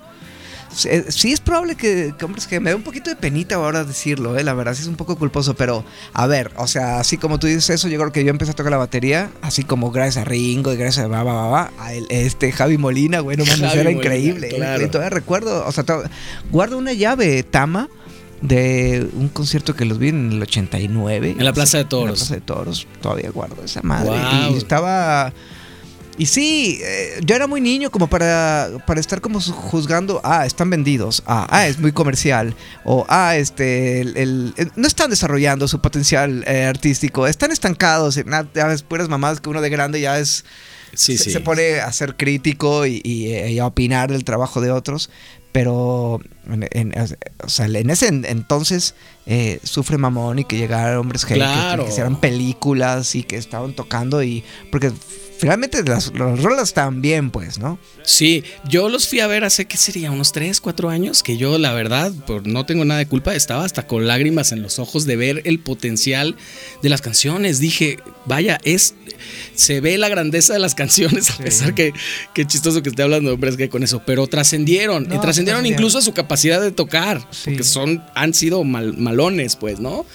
Sí, 0.72 0.88
eh, 0.90 1.04
sí 1.08 1.32
es 1.32 1.38
probable 1.40 1.76
que, 1.76 2.14
que 2.18 2.24
Hombres 2.24 2.50
G. 2.50 2.58
Me 2.58 2.70
da 2.70 2.76
un 2.76 2.82
poquito 2.82 3.08
de 3.08 3.14
penita 3.14 3.54
ahora 3.54 3.84
decirlo, 3.84 4.36
eh, 4.36 4.42
la 4.42 4.54
verdad, 4.54 4.74
sí 4.74 4.82
es 4.82 4.88
un 4.88 4.96
poco 4.96 5.16
culposo, 5.16 5.54
pero 5.54 5.84
a 6.12 6.26
ver, 6.26 6.50
o 6.56 6.66
sea, 6.66 6.98
así 6.98 7.16
como 7.16 7.38
tú 7.38 7.46
dices 7.46 7.70
eso, 7.70 7.86
yo 7.86 7.96
creo 8.00 8.10
que 8.10 8.24
yo 8.24 8.30
empecé 8.30 8.50
a 8.52 8.54
tocar 8.54 8.72
la 8.72 8.78
batería, 8.78 9.30
así 9.40 9.62
como 9.62 9.92
gracias 9.92 10.22
a 10.22 10.24
Ringo 10.24 10.72
y 10.72 10.76
gracias 10.76 11.04
a 11.04 11.08
va, 11.08 11.22
va, 11.22 11.46
va, 11.48 11.70
a 11.78 11.92
el- 11.94 12.06
este 12.10 12.50
Javi 12.50 12.76
Molina, 12.76 13.20
bueno, 13.20 13.44
mames, 13.44 13.60
Javi 13.60 13.72
era 13.80 13.82
Molina, 13.84 14.00
increíble. 14.02 14.48
eh, 14.48 14.54
claro. 14.56 14.84
y 14.84 14.88
todavía 14.88 15.10
recuerdo, 15.10 15.64
o 15.64 15.70
sea, 15.70 15.84
guardo 16.50 16.76
una 16.76 16.92
llave, 16.92 17.42
Tama. 17.44 17.88
De 18.42 19.08
un 19.14 19.28
concierto 19.30 19.74
que 19.74 19.86
los 19.86 19.98
vi 19.98 20.08
en 20.08 20.32
el 20.32 20.42
89. 20.42 21.36
En 21.38 21.44
la 21.46 21.54
Plaza 21.54 21.78
de 21.78 21.82
En 21.82 21.86
la 21.86 21.88
Toros. 21.88 22.18
Plaza 22.18 22.34
de 22.34 22.40
Toros. 22.42 22.86
Todavía 23.00 23.30
guardo 23.30 23.62
esa 23.64 23.80
madre. 23.82 24.10
Y 24.50 24.56
estaba. 24.58 25.32
Y 26.16 26.26
sí, 26.26 26.78
eh, 26.82 27.20
yo 27.24 27.34
era 27.34 27.46
muy 27.48 27.60
niño 27.60 27.90
como 27.90 28.06
para, 28.08 28.70
para 28.86 29.00
estar 29.00 29.20
como 29.20 29.40
juzgando, 29.40 30.20
ah, 30.22 30.46
están 30.46 30.70
vendidos, 30.70 31.22
ah, 31.26 31.46
ah, 31.50 31.66
es 31.66 31.78
muy 31.80 31.90
comercial, 31.92 32.54
o 32.84 33.04
ah, 33.08 33.34
este, 33.36 34.00
el, 34.00 34.16
el- 34.16 34.54
eh, 34.56 34.66
no 34.76 34.86
están 34.86 35.10
desarrollando 35.10 35.66
su 35.66 35.80
potencial 35.80 36.44
eh, 36.46 36.64
artístico, 36.66 37.26
están 37.26 37.50
estancados, 37.50 38.16
en 38.16 38.28
nada, 38.28 38.48
ya 38.54 38.66
ves, 38.66 38.82
puras 38.82 39.08
mamadas 39.08 39.40
que 39.40 39.48
uno 39.50 39.60
de 39.60 39.70
grande 39.70 40.00
ya 40.00 40.18
es, 40.20 40.44
Sí, 40.96 41.18
se, 41.18 41.24
sí. 41.24 41.30
se 41.32 41.40
pone 41.40 41.80
a 41.80 41.90
ser 41.92 42.14
crítico 42.16 42.86
y, 42.86 43.00
y, 43.02 43.32
eh, 43.32 43.50
y 43.50 43.58
a 43.58 43.66
opinar 43.66 44.12
del 44.12 44.22
trabajo 44.22 44.60
de 44.60 44.70
otros, 44.70 45.10
pero 45.50 46.20
en, 46.48 46.68
en- 46.70 46.94
o 47.42 47.48
sea, 47.48 47.66
en 47.66 47.90
ese 47.90 48.06
en- 48.06 48.24
entonces 48.24 48.94
eh, 49.26 49.58
sufre 49.64 49.98
mamón 49.98 50.38
y 50.38 50.44
que 50.44 50.56
llegaran 50.56 50.96
hombres 50.98 51.24
G, 51.24 51.30
que- 51.30 51.34
Claro. 51.34 51.84
que, 51.84 51.90
hicieran 51.90 52.20
películas 52.20 53.16
y 53.16 53.24
que 53.24 53.36
estaban 53.36 53.72
tocando 53.74 54.22
y 54.22 54.44
porque 54.70 54.92
finalmente 55.44 55.82
las, 55.84 56.12
las 56.14 56.40
rolas 56.42 56.68
están 56.68 57.02
bien, 57.02 57.30
pues, 57.30 57.58
¿no? 57.58 57.78
Sí, 58.02 58.42
yo 58.68 58.88
los 58.88 59.08
fui 59.08 59.20
a 59.20 59.26
ver 59.26 59.44
hace, 59.44 59.66
¿qué 59.66 59.76
sería? 59.76 60.10
Unos 60.10 60.32
3, 60.32 60.60
4 60.60 60.88
años, 60.90 61.22
que 61.22 61.36
yo 61.36 61.58
la 61.58 61.72
verdad, 61.72 62.12
por 62.26 62.46
no 62.46 62.64
tengo 62.66 62.84
nada 62.84 62.98
de 62.98 63.06
culpa, 63.06 63.34
estaba 63.34 63.64
hasta 63.64 63.86
con 63.86 64.06
lágrimas 64.06 64.52
en 64.52 64.62
los 64.62 64.78
ojos 64.78 65.04
de 65.04 65.16
ver 65.16 65.42
el 65.44 65.58
potencial 65.60 66.36
de 66.82 66.88
las 66.88 67.00
canciones. 67.02 67.58
Dije, 67.60 67.98
vaya, 68.26 68.58
es, 68.64 68.94
se 69.54 69.80
ve 69.80 69.98
la 69.98 70.08
grandeza 70.08 70.52
de 70.54 70.58
las 70.58 70.74
canciones, 70.84 71.30
a 71.30 71.36
pesar 71.38 71.74
que, 71.74 71.92
qué 72.34 72.46
chistoso 72.46 72.82
que 72.82 72.88
esté 72.88 73.02
hablando 73.02 73.28
de 73.30 73.34
hombres 73.34 73.56
que 73.56 73.68
con 73.68 73.82
eso, 73.82 74.02
pero 74.06 74.26
trascendieron, 74.26 75.08
No, 75.08 75.20
trascendieron 75.20 75.66
incluso 75.66 75.98
a 75.98 76.02
su 76.02 76.12
capacidad 76.14 76.60
de 76.60 76.72
tocar, 76.72 77.20
Sí. 77.30 77.42
porque 77.44 77.64
son, 77.64 78.02
han 78.14 78.32
sido 78.34 78.64
mal- 78.64 78.96
malones, 78.96 79.56
pues, 79.56 79.78
¿no? 79.80 80.06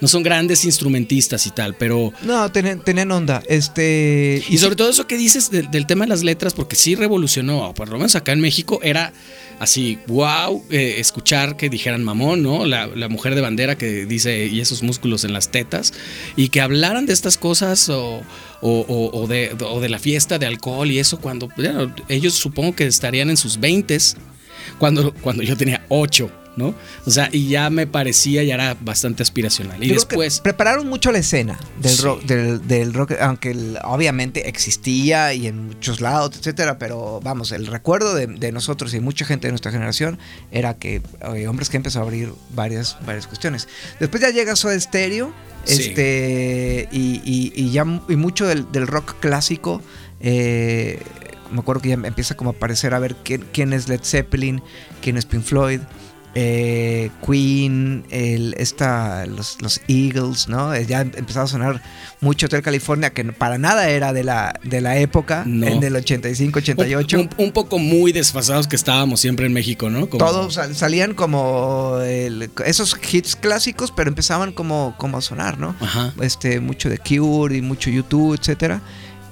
No 0.00 0.08
son 0.08 0.22
grandes 0.22 0.64
instrumentistas 0.66 1.46
y 1.46 1.50
tal, 1.50 1.74
pero... 1.74 2.12
No, 2.22 2.52
tenían, 2.52 2.80
tenían 2.84 3.10
onda. 3.12 3.42
Este. 3.48 4.42
Y 4.48 4.58
sobre 4.58 4.76
todo 4.76 4.90
eso 4.90 5.06
que 5.06 5.16
dices 5.16 5.50
del, 5.50 5.70
del 5.70 5.86
tema 5.86 6.04
de 6.04 6.10
las 6.10 6.22
letras, 6.22 6.52
porque 6.54 6.76
sí 6.76 6.94
revolucionó, 6.94 7.72
por 7.74 7.88
lo 7.88 7.96
menos 7.96 8.14
acá 8.14 8.32
en 8.32 8.40
México, 8.40 8.78
era 8.82 9.12
así, 9.58 9.98
wow, 10.06 10.62
eh, 10.70 10.96
escuchar 10.98 11.56
que 11.56 11.70
dijeran 11.70 12.04
mamón, 12.04 12.42
¿no? 12.42 12.66
La, 12.66 12.86
la 12.88 13.08
mujer 13.08 13.34
de 13.34 13.40
bandera 13.40 13.78
que 13.78 14.04
dice, 14.04 14.46
y 14.46 14.60
esos 14.60 14.82
músculos 14.82 15.24
en 15.24 15.32
las 15.32 15.50
tetas, 15.50 15.94
y 16.36 16.50
que 16.50 16.60
hablaran 16.60 17.06
de 17.06 17.14
estas 17.14 17.38
cosas 17.38 17.88
o, 17.88 18.20
o- 18.60 18.84
o- 18.88 19.18
o 19.22 19.26
de, 19.26 19.56
o 19.66 19.80
de 19.80 19.88
la 19.88 19.98
fiesta 19.98 20.38
de 20.38 20.44
alcohol 20.46 20.90
y 20.90 20.98
eso, 20.98 21.18
cuando 21.20 21.48
bueno, 21.56 21.94
ellos 22.08 22.34
supongo 22.34 22.74
que 22.76 22.86
estarían 22.86 23.30
en 23.30 23.36
sus 23.38 23.58
20 23.58 23.96
cuando, 24.78 25.14
cuando 25.14 25.42
yo 25.42 25.56
tenía 25.56 25.84
8. 25.88 26.30
¿No? 26.56 26.74
O 27.04 27.10
sea, 27.10 27.28
y 27.32 27.48
ya 27.48 27.68
me 27.70 27.86
parecía, 27.86 28.42
ya 28.42 28.54
era 28.54 28.76
bastante 28.80 29.22
aspiracional. 29.22 29.82
Y 29.84 29.88
Yo 29.88 29.94
después, 29.94 30.40
prepararon 30.40 30.88
mucho 30.88 31.12
la 31.12 31.18
escena 31.18 31.58
del 31.80 31.92
Sí. 31.92 32.02
rock, 32.02 32.22
del, 32.24 32.66
del 32.66 32.94
rock, 32.94 33.12
aunque 33.20 33.50
el- 33.50 33.78
obviamente 33.84 34.48
existía 34.48 35.32
y 35.34 35.46
en 35.46 35.66
muchos 35.66 36.00
lados, 36.00 36.34
etcétera, 36.38 36.78
pero 36.78 37.20
vamos, 37.22 37.52
el 37.52 37.66
recuerdo 37.66 38.14
de, 38.14 38.26
de 38.26 38.52
nosotros 38.52 38.94
y 38.94 39.00
mucha 39.00 39.24
gente 39.24 39.46
de 39.48 39.52
nuestra 39.52 39.70
generación 39.70 40.18
era 40.50 40.74
que 40.74 41.02
eh, 41.34 41.46
hombres 41.46 41.68
que 41.68 41.76
empezó 41.76 41.98
a 42.00 42.02
abrir 42.02 42.32
varias, 42.54 42.96
varias 43.06 43.26
cuestiones. 43.26 43.68
Después 44.00 44.22
ya 44.22 44.30
llega 44.30 44.56
Soda 44.56 44.78
Stereo, 44.80 45.32
Sí. 45.64 45.82
este, 45.88 46.88
y, 46.92 47.20
y- 47.24 47.52
y 47.56 47.72
ya 47.72 47.84
y 48.08 48.16
mucho 48.16 48.46
del, 48.46 48.70
del 48.72 48.86
rock 48.86 49.16
clásico. 49.20 49.82
eh, 50.20 51.00
me 51.52 51.60
acuerdo 51.60 51.82
que 51.82 51.88
ya 51.90 51.94
empieza 51.94 52.34
como 52.36 52.50
a 52.50 52.52
aparecer 52.54 52.92
a 52.94 52.98
ver 52.98 53.14
quién, 53.22 53.44
quién 53.52 53.72
es 53.72 53.88
Led 53.88 54.00
Zeppelin, 54.02 54.62
quién 55.00 55.16
es 55.16 55.26
Pink 55.26 55.44
Floyd, 55.44 55.80
eh, 56.38 57.10
Queen, 57.26 58.04
el, 58.10 58.54
esta, 58.58 59.24
los, 59.24 59.56
los 59.62 59.80
Eagles, 59.88 60.48
¿no? 60.48 60.74
Eh, 60.74 60.84
Ya 60.86 61.00
empezaba 61.00 61.46
a 61.46 61.48
sonar 61.48 61.82
mucho 62.20 62.44
Hotel 62.44 62.60
California, 62.60 63.10
que 63.14 63.24
para 63.24 63.56
nada 63.56 63.88
era 63.88 64.12
de 64.12 64.22
la, 64.22 64.60
de 64.62 64.82
la 64.82 64.98
época, 64.98 65.44
No. 65.46 65.66
en 65.66 65.82
el 65.82 65.96
85, 65.96 66.58
88. 66.58 67.18
un, 67.20 67.30
un 67.38 67.52
poco 67.52 67.78
muy 67.78 68.12
desfasados 68.12 68.68
que 68.68 68.76
estábamos 68.76 69.18
siempre 69.20 69.46
en 69.46 69.54
México, 69.54 69.88
¿no? 69.88 70.10
Como- 70.10 70.22
Todos 70.24 70.54
sal- 70.54 70.74
salían 70.76 71.14
como 71.14 72.00
el- 72.04 72.50
esos 72.66 72.94
hits 73.10 73.34
clásicos, 73.34 73.90
pero 73.96 74.10
empezaban 74.10 74.52
como, 74.52 74.94
como 74.98 75.16
a 75.16 75.22
sonar, 75.22 75.58
¿no? 75.58 75.74
Ajá. 75.80 76.12
este 76.20 76.60
mucho 76.60 76.90
de 76.90 76.98
Cure 76.98 77.56
y 77.56 77.62
mucho 77.62 77.88
YouTube, 77.88 78.38
etcétera. 78.38 78.82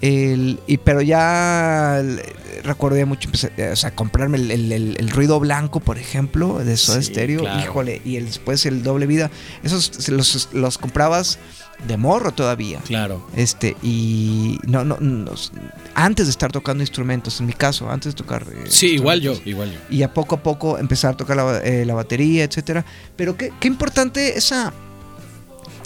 El, 0.07 0.61
y 0.67 0.77
pero 0.77 1.01
ya 1.01 1.99
el- 2.01 2.21
recordé 2.63 3.07
mucho, 3.07 3.27
empecé, 3.29 3.51
o 3.73 3.77
sea, 3.77 3.95
comprarme 3.95 4.37
el, 4.37 4.51
el- 4.71 5.11
ruido 5.11 5.41
blanco, 5.41 5.81
por 5.81 5.97
ejemplo, 5.99 6.59
de 6.59 6.77
Soda 6.77 7.01
Sí, 7.01 7.13
Stereo, 7.13 7.41
claro. 7.41 7.61
híjole, 7.63 8.03
y 8.05 8.17
el, 8.17 8.27
después 8.27 8.67
el 8.67 8.83
doble 8.83 9.07
vida, 9.07 9.31
esos 9.63 10.09
los, 10.11 10.51
los 10.53 10.77
comprabas 10.77 11.39
de 11.89 11.97
morro 11.97 12.33
todavía. 12.33 12.81
Claro. 12.81 13.27
Este, 13.35 13.77
y 13.83 14.59
no, 14.67 14.85
no, 14.85 14.99
no, 15.01 15.33
antes 15.95 16.27
de 16.27 16.31
estar 16.31 16.53
tocando 16.53 16.83
instrumentos, 16.83 17.41
en 17.41 17.47
mi 17.47 17.55
caso, 17.55 17.91
antes 17.91 18.13
de 18.15 18.17
tocar. 18.17 18.43
eh, 18.51 18.65
Sí, 18.69 18.89
igual 18.97 19.23
yo, 19.23 19.35
igual 19.47 19.73
yo. 19.73 19.79
y 19.89 20.03
a 20.03 20.13
poco 20.13 20.35
a 20.35 20.43
poco 20.43 20.77
empezar 20.77 21.15
a 21.15 21.17
tocar 21.17 21.37
la, 21.37 21.59
eh, 21.65 21.87
la 21.87 21.95
batería, 21.95 22.45
etcétera. 22.45 22.85
Pero 23.17 23.37
qué, 23.39 23.53
qué 23.59 23.69
importante 23.69 24.37
esa, 24.37 24.73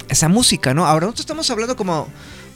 esa 0.08 0.28
música, 0.28 0.74
¿no? 0.74 0.86
Ahora 0.86 1.06
nosotros 1.06 1.24
estamos 1.24 1.48
hablando 1.50 1.76
como, 1.76 2.08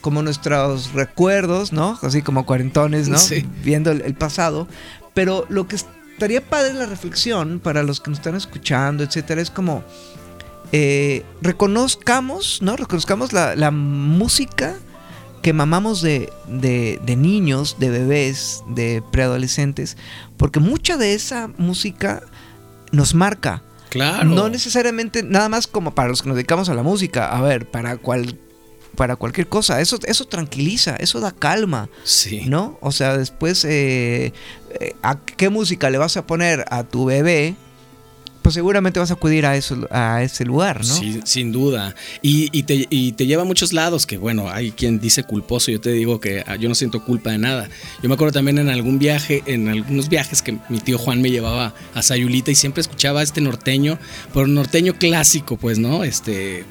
como 0.02 0.22
nuestros 0.22 0.92
recuerdos, 0.92 1.72
¿no? 1.72 1.98
Así 2.02 2.20
como 2.20 2.44
cuarentones, 2.44 3.08
¿no? 3.08 3.16
Sí. 3.16 3.46
Viendo 3.64 3.90
el, 3.90 4.02
el 4.02 4.14
pasado. 4.14 4.68
Pero 5.14 5.46
lo 5.48 5.66
que 5.66 5.76
estaría 5.76 6.42
padre 6.46 6.74
la 6.74 6.86
reflexión 6.86 7.58
para 7.60 7.82
los 7.82 8.00
que 8.00 8.10
nos 8.10 8.18
están 8.18 8.34
escuchando, 8.34 9.02
etcétera, 9.02 9.40
es 9.40 9.50
como 9.50 9.82
eh, 10.72 11.24
reconozcamos, 11.40 12.60
¿no? 12.60 12.76
Reconozcamos 12.76 13.32
la, 13.32 13.56
la 13.56 13.70
música 13.70 14.74
que 15.42 15.52
mamamos 15.52 16.02
de, 16.02 16.32
de, 16.46 17.00
de 17.04 17.16
niños, 17.16 17.76
de 17.78 17.90
bebés, 17.90 18.62
de 18.68 19.02
preadolescentes, 19.10 19.96
porque 20.36 20.60
mucha 20.60 20.96
de 20.96 21.14
esa 21.14 21.48
música 21.58 22.22
nos 22.92 23.14
marca. 23.14 23.62
Claro. 23.90 24.24
No 24.24 24.48
necesariamente 24.48 25.22
nada 25.22 25.48
más 25.48 25.66
como 25.66 25.94
para 25.94 26.08
los 26.08 26.22
que 26.22 26.28
nos 26.28 26.36
dedicamos 26.36 26.68
a 26.68 26.74
la 26.74 26.82
música, 26.82 27.28
a 27.36 27.42
ver, 27.42 27.70
para 27.70 27.98
cual 27.98 28.38
para 28.96 29.16
cualquier 29.16 29.48
cosa, 29.48 29.80
eso, 29.80 29.98
eso 30.04 30.26
tranquiliza, 30.26 30.96
eso 30.96 31.20
da 31.20 31.32
calma, 31.32 31.88
Sí. 32.04 32.42
¿no? 32.46 32.78
O 32.80 32.92
sea, 32.92 33.16
después, 33.16 33.64
eh, 33.64 34.32
eh, 34.80 34.94
¿a 35.02 35.18
qué 35.18 35.48
música 35.48 35.90
le 35.90 35.98
vas 35.98 36.16
a 36.16 36.26
poner 36.26 36.64
a 36.70 36.84
tu 36.84 37.06
bebé? 37.06 37.56
Pues 38.42 38.54
seguramente 38.54 38.98
vas 38.98 39.10
a 39.10 39.14
acudir 39.14 39.46
a, 39.46 39.56
eso, 39.56 39.86
a 39.90 40.22
ese 40.22 40.44
lugar, 40.44 40.78
¿no? 40.84 40.94
Sí, 40.94 41.20
sin 41.24 41.52
duda. 41.52 41.94
Y, 42.22 42.48
y 42.50 42.64
te, 42.64 42.86
y 42.90 43.12
te 43.12 43.26
lleva 43.26 43.42
a 43.42 43.44
muchos 43.44 43.72
lados, 43.72 44.04
que 44.04 44.18
bueno, 44.18 44.50
hay 44.50 44.72
quien 44.72 44.98
dice 44.98 45.22
culposo, 45.22 45.70
yo 45.70 45.80
te 45.80 45.92
digo 45.92 46.18
que 46.18 46.42
ah, 46.46 46.56
yo 46.56 46.68
no 46.68 46.74
siento 46.74 47.04
culpa 47.04 47.30
de 47.30 47.38
nada. 47.38 47.68
Yo 48.02 48.08
me 48.08 48.16
acuerdo 48.16 48.32
también 48.32 48.58
en 48.58 48.68
algún 48.68 48.98
viaje, 48.98 49.42
en 49.46 49.68
algunos 49.68 50.08
viajes 50.08 50.42
que 50.42 50.58
mi 50.68 50.80
tío 50.80 50.98
Juan 50.98 51.22
me 51.22 51.30
llevaba 51.30 51.72
a 51.94 52.02
Sayulita 52.02 52.50
y 52.50 52.54
siempre 52.56 52.80
escuchaba 52.80 53.22
este 53.22 53.40
norteño, 53.40 53.98
pero 54.34 54.46
norteño 54.46 54.94
clásico, 54.94 55.56
pues, 55.56 55.78
¿no? 55.78 56.04
Este... 56.04 56.64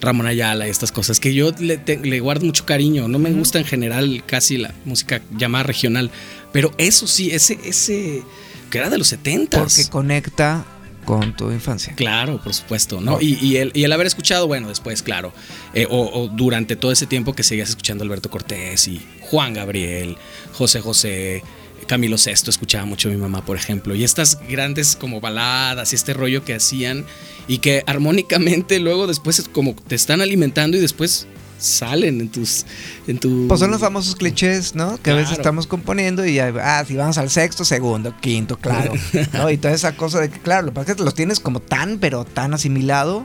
Ramón 0.00 0.28
Ayala 0.28 0.68
y 0.68 0.70
estas 0.70 0.92
cosas 0.92 1.18
que 1.18 1.34
yo 1.34 1.50
le, 1.58 1.76
te- 1.76 1.96
le 1.98 2.20
guardo 2.20 2.46
mucho 2.46 2.64
cariño. 2.64 3.08
No 3.08 3.18
me 3.18 3.32
gusta 3.32 3.58
en 3.58 3.64
general 3.64 4.22
casi 4.26 4.56
la 4.56 4.72
música 4.84 5.20
llamada 5.36 5.64
regional, 5.64 6.12
pero 6.52 6.72
eso 6.78 7.08
sí, 7.08 7.32
ese, 7.32 7.58
ese 7.64 8.22
que 8.70 8.78
era 8.78 8.90
de 8.90 8.98
los 8.98 9.08
70 9.08 9.58
Porque 9.58 9.86
conecta 9.90 10.64
con 11.08 11.34
tu 11.34 11.50
infancia. 11.50 11.94
Claro, 11.96 12.38
por 12.38 12.52
supuesto, 12.52 13.00
¿no? 13.00 13.18
Y, 13.18 13.38
y 13.40 13.56
el, 13.56 13.72
y 13.74 13.84
el 13.84 13.92
haber 13.92 14.06
escuchado, 14.06 14.46
bueno, 14.46 14.68
después, 14.68 15.02
claro, 15.02 15.32
eh, 15.72 15.86
o, 15.88 16.02
o 16.02 16.28
durante 16.28 16.76
todo 16.76 16.92
ese 16.92 17.06
tiempo 17.06 17.32
que 17.34 17.42
seguías 17.42 17.70
escuchando 17.70 18.04
Alberto 18.04 18.28
Cortés 18.28 18.88
y 18.88 19.00
Juan 19.22 19.54
Gabriel, 19.54 20.18
José 20.52 20.82
José, 20.82 21.42
Camilo 21.86 22.18
Sesto, 22.18 22.50
escuchaba 22.50 22.84
mucho 22.84 23.08
a 23.08 23.12
mi 23.12 23.16
mamá, 23.16 23.42
por 23.42 23.56
ejemplo, 23.56 23.94
y 23.94 24.04
estas 24.04 24.38
grandes 24.50 24.96
como 24.96 25.22
baladas 25.22 25.94
y 25.94 25.96
este 25.96 26.12
rollo 26.12 26.44
que 26.44 26.52
hacían 26.52 27.06
y 27.46 27.58
que 27.58 27.82
armónicamente 27.86 28.78
luego 28.78 29.06
después 29.06 29.38
es 29.38 29.48
como 29.48 29.74
te 29.74 29.94
están 29.94 30.20
alimentando 30.20 30.76
y 30.76 30.80
después 30.80 31.26
salen 31.58 32.20
en 32.20 32.28
tus... 32.28 32.64
En 33.06 33.18
tu... 33.18 33.46
Pues 33.48 33.60
son 33.60 33.70
los 33.70 33.80
famosos 33.80 34.14
clichés, 34.16 34.74
¿no? 34.74 34.96
Que 35.02 35.10
a 35.10 35.14
veces 35.14 35.32
estamos 35.38 35.66
componiendo 35.66 36.24
y 36.24 36.34
ya, 36.34 36.52
ah, 36.62 36.84
si 36.86 36.96
vamos 36.96 37.18
al 37.18 37.28
sexto, 37.30 37.64
segundo, 37.64 38.14
quinto, 38.20 38.56
claro. 38.56 38.92
¿no? 39.32 39.50
Y 39.50 39.56
toda 39.58 39.74
esa 39.74 39.96
cosa 39.96 40.20
de 40.20 40.30
que, 40.30 40.38
claro, 40.40 40.62
lo 40.62 40.68
que 40.72 40.76
pasa 40.76 40.92
es 40.92 40.96
que 40.98 41.04
los 41.04 41.14
tienes 41.14 41.40
como 41.40 41.60
tan, 41.60 41.98
pero 41.98 42.24
tan 42.24 42.54
asimilado 42.54 43.24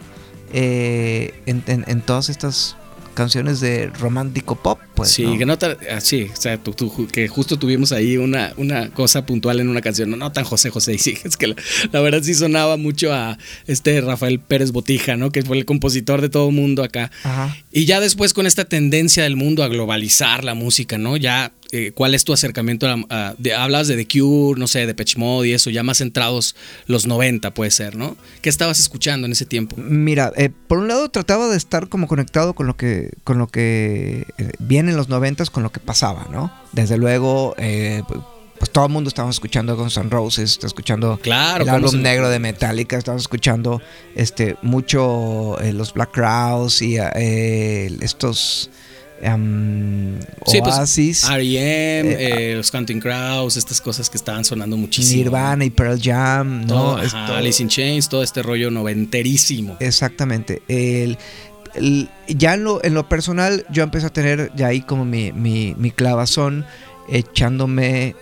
eh, 0.51 1.33
en, 1.45 1.63
en- 1.67 1.85
en 1.87 2.01
todas 2.01 2.29
estas 2.29 2.75
canciones 3.13 3.59
de 3.59 3.87
romántico 3.99 4.55
pop, 4.55 4.79
pues. 4.95 5.09
sí, 5.11 5.23
¿no? 5.23 5.37
que 5.37 5.45
no 5.45 5.57
tan, 5.57 5.77
ah, 5.91 5.99
sí, 6.01 6.27
o 6.31 6.35
sea, 6.41 6.57
tú- 6.57 6.73
tú- 6.73 7.07
que 7.11 7.27
justo 7.27 7.57
tuvimos 7.57 7.91
ahí 7.91 8.17
una, 8.17 8.53
una 8.57 8.89
cosa 8.89 9.25
puntual 9.25 9.59
en 9.59 9.69
una 9.69 9.81
canción, 9.81 10.09
no, 10.09 10.17
no 10.17 10.31
tan 10.31 10.43
José 10.43 10.69
José, 10.69 10.93
y 10.95 10.97
sí, 10.97 11.17
es 11.23 11.37
que 11.37 11.47
la, 11.47 11.55
la 11.91 11.99
verdad 12.01 12.21
sí 12.23 12.33
sonaba 12.33 12.77
mucho 12.77 13.13
a 13.13 13.37
este 13.67 13.99
Rafael 14.01 14.39
Pérez 14.39 14.71
Botija, 14.71 15.15
¿no? 15.17 15.31
Que 15.31 15.43
fue 15.43 15.57
el 15.57 15.65
compositor 15.65 16.21
de 16.21 16.29
todo 16.29 16.51
mundo 16.51 16.83
acá. 16.83 17.11
Ajá. 17.23 17.55
Y 17.71 17.85
ya 17.85 17.99
después 17.99 18.33
con 18.33 18.45
esta 18.47 18.65
tendencia 18.65 19.23
del 19.23 19.35
mundo 19.35 19.63
a 19.63 19.67
globalizar 19.67 20.43
la 20.43 20.53
música, 20.53 20.97
¿no? 20.97 21.17
Ya, 21.17 21.51
eh, 21.71 21.91
¿cuál 21.93 22.13
es 22.13 22.23
tu 22.23 22.33
acercamiento? 22.33 22.87
A, 22.87 22.97
a- 23.09 23.35
de, 23.37 23.53
hablas 23.53 23.87
de 23.87 23.95
The 23.95 24.07
Cure, 24.07 24.59
no 24.59 24.67
sé, 24.67 24.79
de 24.79 24.87
Depeche 24.87 25.17
Mode 25.17 25.47
y 25.49 25.53
eso, 25.53 25.69
ya 25.69 25.81
más 25.83 25.97
centrados 25.97 26.55
los 26.85 27.07
90 27.07 27.53
puede 27.53 27.71
ser, 27.71 27.95
¿no? 27.95 28.15
¿Qué 28.41 28.49
estabas 28.49 28.79
escuchando 28.79 29.25
en 29.25 29.31
ese 29.31 29.45
tiempo? 29.45 29.75
Mira, 29.77 30.31
eh, 30.37 30.49
por 30.67 30.77
un 30.77 30.87
lado 30.87 31.09
trataba 31.09 31.49
de 31.49 31.57
estar 31.57 31.89
como 31.89 32.07
conectado 32.07 32.53
con 32.53 32.67
lo 32.67 32.75
que, 32.77 33.09
con 33.23 33.37
lo 33.39 33.47
que 33.47 34.25
eh, 34.37 34.51
viene 34.59 34.82
en 34.89 34.97
los 34.97 35.09
noventas, 35.09 35.49
con 35.49 35.63
lo 35.63 35.71
que 35.71 35.79
pasaba, 35.79 36.27
¿no? 36.31 36.51
Desde 36.71 36.97
luego, 36.97 37.53
eh, 37.57 38.03
pues 38.59 38.71
todo 38.71 38.85
el 38.85 38.91
mundo 38.91 39.07
estaba 39.09 39.29
escuchando 39.29 39.75
Guns 39.75 39.97
N' 39.97 40.09
Roses, 40.09 40.51
está 40.51 40.67
escuchando 40.67 41.19
Claro, 41.21 41.63
el 41.63 41.69
¿cómo 41.69 41.75
álbum 41.77 41.91
se- 41.91 41.97
negro 41.97 42.29
de 42.29 42.39
Metallica, 42.39 42.97
estamos 42.97 43.21
escuchando 43.23 43.81
este 44.15 44.55
mucho 44.61 45.59
eh, 45.59 45.73
los 45.73 45.93
Black 45.93 46.11
Crowes 46.11 46.81
y 46.81 46.95
eh, 46.97 47.87
estos 48.01 48.69
em, 49.21 50.19
Sí, 50.45 50.59
pues, 50.61 50.75
Oasis, 50.75 51.23
R.E.M., 51.29 52.09
Eh, 52.11 52.51
eh, 52.51 52.55
los 52.55 52.71
Counting 52.71 52.99
Crows, 52.99 53.57
estas 53.57 53.79
cosas 53.81 54.09
que 54.09 54.17
estaban 54.17 54.43
sonando 54.45 54.75
muchísimo. 54.77 55.17
Nirvana 55.23 55.65
y 55.65 55.69
Pearl 55.69 55.99
Jam, 56.01 56.65
Todo, 56.67 56.97
¿no? 56.97 56.97
ajá, 56.97 57.05
Esto- 57.05 57.33
Alice 57.35 57.61
in 57.63 57.69
Chains, 57.69 58.09
todo 58.09 58.23
este 58.23 58.43
rollo 58.43 58.69
noventerísimo. 58.71 59.77
Exactamente. 59.79 60.61
El, 60.67 61.17
ya 62.27 62.53
en 62.53 62.63
lo, 62.63 62.83
en 62.83 62.93
lo 62.93 63.07
personal, 63.09 63.65
yo 63.69 63.83
empecé 63.83 64.07
a 64.07 64.09
tener 64.09 64.51
ya 64.55 64.67
ahí 64.67 64.81
como 64.81 65.05
mi, 65.05 65.31
mi, 65.31 65.75
mi 65.77 65.91
clavazón 65.91 66.65
echándome 67.09 68.15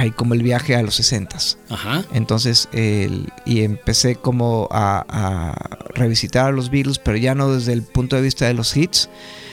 ahí 0.00 0.10
como 0.10 0.34
el 0.34 0.42
viaje 0.42 0.74
a 0.74 0.82
los 0.82 0.94
60 0.94 1.36
Ajá. 1.68 2.04
Entonces, 2.12 2.68
y 2.72 3.62
empecé 3.62 4.16
como 4.16 4.68
a, 4.70 5.04
a, 5.08 5.78
revisitar 5.94 6.46
a 6.46 6.52
los 6.52 6.70
Beatles, 6.70 6.98
pero 6.98 7.16
ya 7.16 7.34
no 7.34 7.52
desde 7.52 7.72
el 7.72 7.82
punto 7.82 8.16
de 8.16 8.22
vista 8.22 8.46
de 8.46 8.54
los 8.54 8.76
hits, 8.76 9.08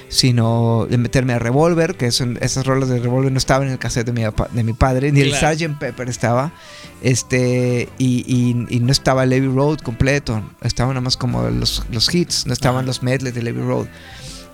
sino 0.09 0.87
de 0.89 0.97
meterme 0.97 1.33
a 1.33 1.39
Revolver, 1.39 1.95
que 1.95 2.11
son, 2.11 2.37
esas 2.41 2.65
rolas 2.65 2.89
de 2.89 2.99
Revolver 2.99 3.31
no 3.31 3.37
estaban 3.37 3.67
en 3.67 3.73
el 3.73 3.79
cassette 3.79 4.07
de 4.07 4.13
mi, 4.13 4.23
de 4.23 4.63
mi 4.63 4.73
padre, 4.73 5.11
ni 5.11 5.21
el 5.21 5.33
Sgt. 5.33 5.77
Pepper 5.79 6.09
estaba, 6.09 6.53
este, 7.01 7.89
y, 7.97 8.23
y, 8.69 8.79
no 8.79 8.91
estaba 8.91 9.25
Levy 9.25 9.47
Road 9.47 9.79
completo, 9.79 10.41
estaban 10.61 10.93
nada 10.93 11.01
más 11.01 11.17
como 11.17 11.43
los, 11.49 11.83
los 11.91 12.13
hits, 12.13 12.45
no 12.47 12.53
estaban 12.53 12.85
los 12.85 13.03
medleys 13.03 13.35
de 13.35 13.43
Levy 13.43 13.61
Road. 13.61 13.87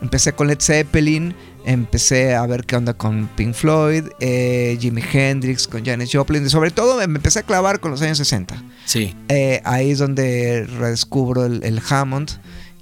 Empecé 0.04 0.34
con 0.34 0.48
Led 0.48 0.60
Zeppelin, 0.60 1.34
empecé 1.66 2.36
a 2.36 2.46
ver 2.46 2.66
qué 2.66 2.76
onda 2.76 2.94
con 2.94 3.30
Pink 3.38 3.54
Floyd, 3.54 4.04
eh, 4.20 4.78
Jimi 4.78 5.02
Hendrix, 5.02 5.66
con 5.66 5.86
Janis 5.86 6.10
Joplin. 6.12 6.50
Sobre 6.50 6.72
todo 6.72 6.98
me 6.98 7.04
empecé 7.04 7.40
a 7.40 7.44
clavar 7.44 7.80
con 7.80 7.92
los 7.92 8.02
años 8.02 8.18
60. 8.18 8.62
Sí. 8.84 9.16
Eh, 9.30 9.62
ahí 9.64 9.92
es 9.92 10.00
donde 10.00 10.66
redescubro 10.66 11.46
el, 11.46 11.82
Hammond 11.90 12.32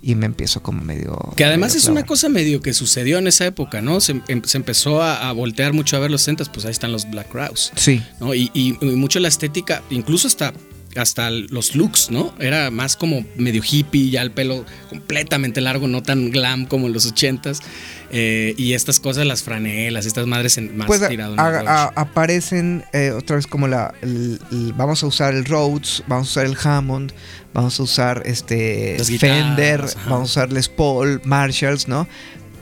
y 0.01 0.16
me 0.16 0.25
empiezo 0.25 0.63
como 0.63 0.82
medio... 0.82 1.16
Que 1.36 1.46
además 1.46 1.75
es 1.75 1.88
una 1.88 2.08
cosa 2.08 2.28
medio 2.28 2.60
que 2.60 2.74
sucedió 2.74 3.20
en 3.20 3.28
esa 3.28 3.46
época, 3.46 3.84
¿no? 3.84 4.01
Se, 4.01 4.13
em, 4.28 4.42
empezó 4.54 5.04
a, 5.04 5.32
voltear 5.32 5.74
mucho 5.74 5.98
a 5.98 6.00
ver 6.00 6.10
los 6.10 6.22
60, 6.22 6.46
pues 6.46 6.66
ahí 6.66 6.72
están 6.72 6.92
los 6.92 7.08
Black 7.08 7.30
Crowes. 7.30 7.72
Sí. 7.75 8.01
¿no? 8.20 8.34
Y, 8.34 8.50
y, 8.56 8.74
mucho 8.84 9.20
la 9.20 9.28
estética, 9.28 9.84
incluso 9.92 10.28
hasta 10.28 10.54
hasta 10.95 11.29
los 11.29 11.75
looks, 11.75 12.12
¿no? 12.12 12.33
Era 12.39 12.71
más 12.71 12.95
como 12.95 13.25
medio 13.38 13.62
hippie, 13.63 14.10
ya 14.10 14.21
el 14.21 14.31
pelo 14.31 14.65
completamente 14.89 15.62
largo, 15.62 15.88
no 15.88 16.03
tan 16.03 16.31
glam 16.31 16.65
como 16.65 16.88
en 16.88 16.93
los 16.93 17.05
ochentas. 17.05 17.60
Eh, 18.13 18.53
y 18.57 18.74
estas 18.74 19.00
cosas, 19.00 19.25
las 19.25 19.43
franelas, 19.43 20.05
estas 20.05 20.27
madres 20.27 20.60
más 20.74 20.88
pues 20.88 21.07
tirado 21.07 21.36
aparecen 21.95 22.83
eh, 22.91 23.12
otra 23.12 23.38
vez 23.38 23.48
como 23.48 23.67
la. 23.67 23.93
vamos 24.75 25.03
a 25.03 25.07
usar 25.07 25.33
el 25.33 25.45
Rhodes, 25.45 26.03
vamos 26.07 26.27
a 26.27 26.31
usar 26.31 26.45
el 26.45 26.57
Hammond, 26.62 27.13
vamos 27.53 27.79
a 27.79 27.83
usar 27.83 28.24
este 28.25 28.98
Fender, 29.17 29.86
vamos 30.05 30.21
a 30.21 30.41
usar 30.41 30.51
Les 30.51 30.67
Paul, 30.67 31.21
Marshalls, 31.24 31.88
¿no? 31.88 32.07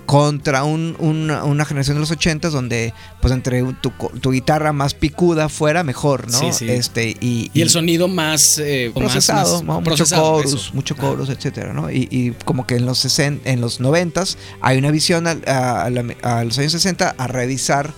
Contra 0.09 0.63
una, 0.63 1.65
generación 1.65 1.97
de 1.97 1.99
los 1.99 2.09
80 2.09 2.49
donde 2.49 2.95
pues 3.21 3.31
entre 3.31 3.63
tu, 3.79 4.31
guitarra 4.31 4.73
más 4.73 4.95
picuda 4.95 5.49
fuera 5.49 5.83
mejor, 5.83 6.31
¿no? 6.31 6.39
Sí, 6.39 6.51
sí. 6.51 6.67
Este, 6.67 7.15
y, 7.21 7.51
y, 7.53 7.61
el 7.61 7.69
sonido 7.69 8.07
más 8.07 8.57
eh, 8.57 8.91
procesado, 8.95 9.61
mucho 9.61 10.03
chorus, 10.05 10.73
mucho 10.73 10.95
chorus, 10.95 11.29
etcétera, 11.29 11.73
¿no? 11.73 11.91
Y, 11.91 12.35
como 12.43 12.65
que 12.65 12.77
en 12.77 12.87
los 12.87 12.97
60, 12.97 13.47
en 13.47 13.61
los 13.61 13.79
90 13.79 14.23
hay 14.61 14.79
una 14.79 14.89
visión 14.89 15.27
a, 15.27 15.89
los 15.91 16.57
años 16.57 16.71
60 16.71 17.13
a 17.15 17.27
revisar 17.27 17.93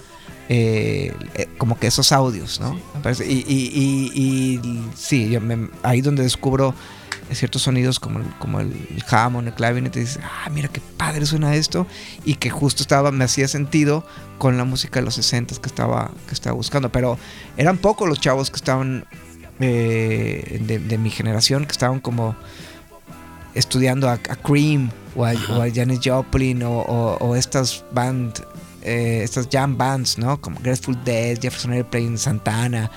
eh, 0.50 1.13
eh, 1.36 1.48
como 1.58 1.80
que 1.80 1.88
esos 1.88 2.12
audios, 2.12 2.60
¿no? 2.60 2.77
Y, 3.25 3.34
y, 3.34 4.60
sí, 4.98 5.30
yo 5.30 5.39
ahí 5.82 6.01
donde 6.01 6.24
descubro 6.24 6.75
ciertos 7.32 7.62
sonidos 7.62 8.00
como 8.00 8.20
el, 8.20 8.25
como 8.39 8.60
el 8.60 8.74
Hammond, 9.10 9.48
el 9.48 9.53
clavinet, 9.53 9.96
y 9.96 10.01
dices, 10.01 10.20
ah, 10.24 10.50
mira 10.50 10.68
qué 10.68 10.82
padre 10.98 11.25
suena 11.25 11.56
esto, 11.56 11.88
y 12.25 12.36
que 12.36 12.50
justo 12.50 12.84
estaba, 12.84 13.12
me 13.12 13.24
hacía 13.24 13.48
sentido 13.48 14.06
con 14.38 14.58
la 14.58 14.63
música 14.63 15.00
de 15.00 15.06
los 15.06 15.15
60 15.15 15.56
que 15.56 15.68
estaba, 15.68 16.12
que 16.27 16.34
estaba 16.34 16.56
buscando, 16.56 16.91
pero 16.91 17.18
eran 17.58 17.77
pocos 17.77 18.08
los 18.08 18.20
chavos 18.20 18.50
que 18.50 18.58
estaban 18.58 19.06
eh, 19.60 20.60
de, 20.65 20.98
mi 20.98 21.10
generación, 21.10 21.65
que 21.65 21.72
estaban 21.72 22.00
como 22.00 22.36
estudiando 23.53 24.10
a, 24.10 24.18
Cream 24.18 24.89
o 25.15 25.25
a, 25.25 25.34
Janis 25.74 26.00
Joplin 26.03 26.63
o, 26.63 27.36
estas 27.36 27.86
band, 27.91 28.44
eh, 28.82 29.22
estas 29.24 29.48
jam 29.51 29.77
bands, 29.77 30.18
¿no? 30.18 30.41
Como 30.41 30.60
Grateful 30.62 30.98
Dead, 31.03 31.39
Jefferson 31.39 31.74
Airplane, 31.74 32.18
Santana, 32.18 32.89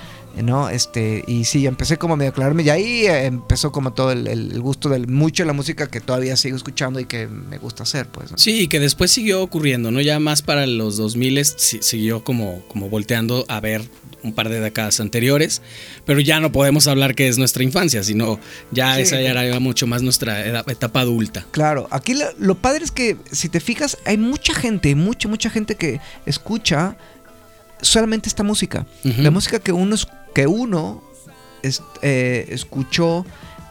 ¿no? 0.43 0.69
Este, 0.69 1.25
y 1.27 1.45
sí, 1.45 1.67
empecé 1.67 1.97
como 1.97 2.15
a 2.15 2.17
medio 2.17 2.31
aclararme 2.31 2.63
y 2.63 2.71
ahí 2.71 3.07
eh, 3.07 3.27
empezó 3.27 3.73
como 3.73 3.93
todo 3.93 4.13
el, 4.13 4.61
gusto 4.61 4.89
de 4.89 5.01
mucho 5.07 5.45
la 5.45 5.53
música 5.53 5.89
que 5.89 6.01
todavía 6.01 6.37
sigo 6.37 6.57
escuchando 6.57 7.01
y 7.01 7.05
que 7.05 7.27
me 7.27 7.59
gusta 7.59 7.83
hacer, 7.83 8.07
pues. 8.09 8.31
Sí, 8.37 8.63
y 8.63 8.69
que 8.69 8.81
después 8.81 9.11
siguió 9.11 9.43
ocurriendo, 9.43 9.91
¿no? 9.91 10.01
Ya 10.01 10.19
más 10.21 10.43
para 10.43 10.67
los 10.67 10.97
2000 10.97 11.45
siguió 11.45 12.25
como, 12.25 12.63
como 12.69 12.89
volteando 12.89 13.45
a 13.49 13.61
ver 13.61 13.83
un 14.25 14.33
par 14.33 14.49
de 14.49 14.59
décadas 14.59 15.01
anteriores, 15.01 15.61
pero 16.07 16.19
ya 16.19 16.41
no 16.41 16.51
podemos 16.51 16.87
hablar 16.87 17.15
que 17.15 17.29
es 17.29 17.39
nuestra 17.39 17.63
infancia, 17.63 18.03
sino 18.03 18.41
ya 18.71 18.99
esa 18.99 19.21
ya 19.21 19.31
era 19.31 19.61
mucho 19.61 19.87
más 19.87 20.03
nuestra 20.03 20.61
etapa 20.61 21.01
adulta. 21.01 21.47
Claro, 21.51 21.87
aquí 21.91 22.15
lo, 22.39 22.55
padre 22.57 22.85
es 22.85 22.91
que 22.91 23.17
si 23.31 23.49
te 23.49 23.61
fijas, 23.61 23.99
hay 24.07 24.17
mucha 24.17 24.55
gente, 24.55 24.95
mucha, 24.95 25.29
mucha 25.29 25.51
gente 25.51 25.75
que 25.77 26.01
escucha 26.27 26.97
solamente 27.85 28.29
esta 28.29 28.43
música. 28.43 28.87
La 29.03 29.31
música 29.31 29.61
que 29.61 29.73
uno 29.73 29.97
que 30.35 30.47
uno 30.47 31.03
eh, 32.03 32.47
escuchó 32.49 33.25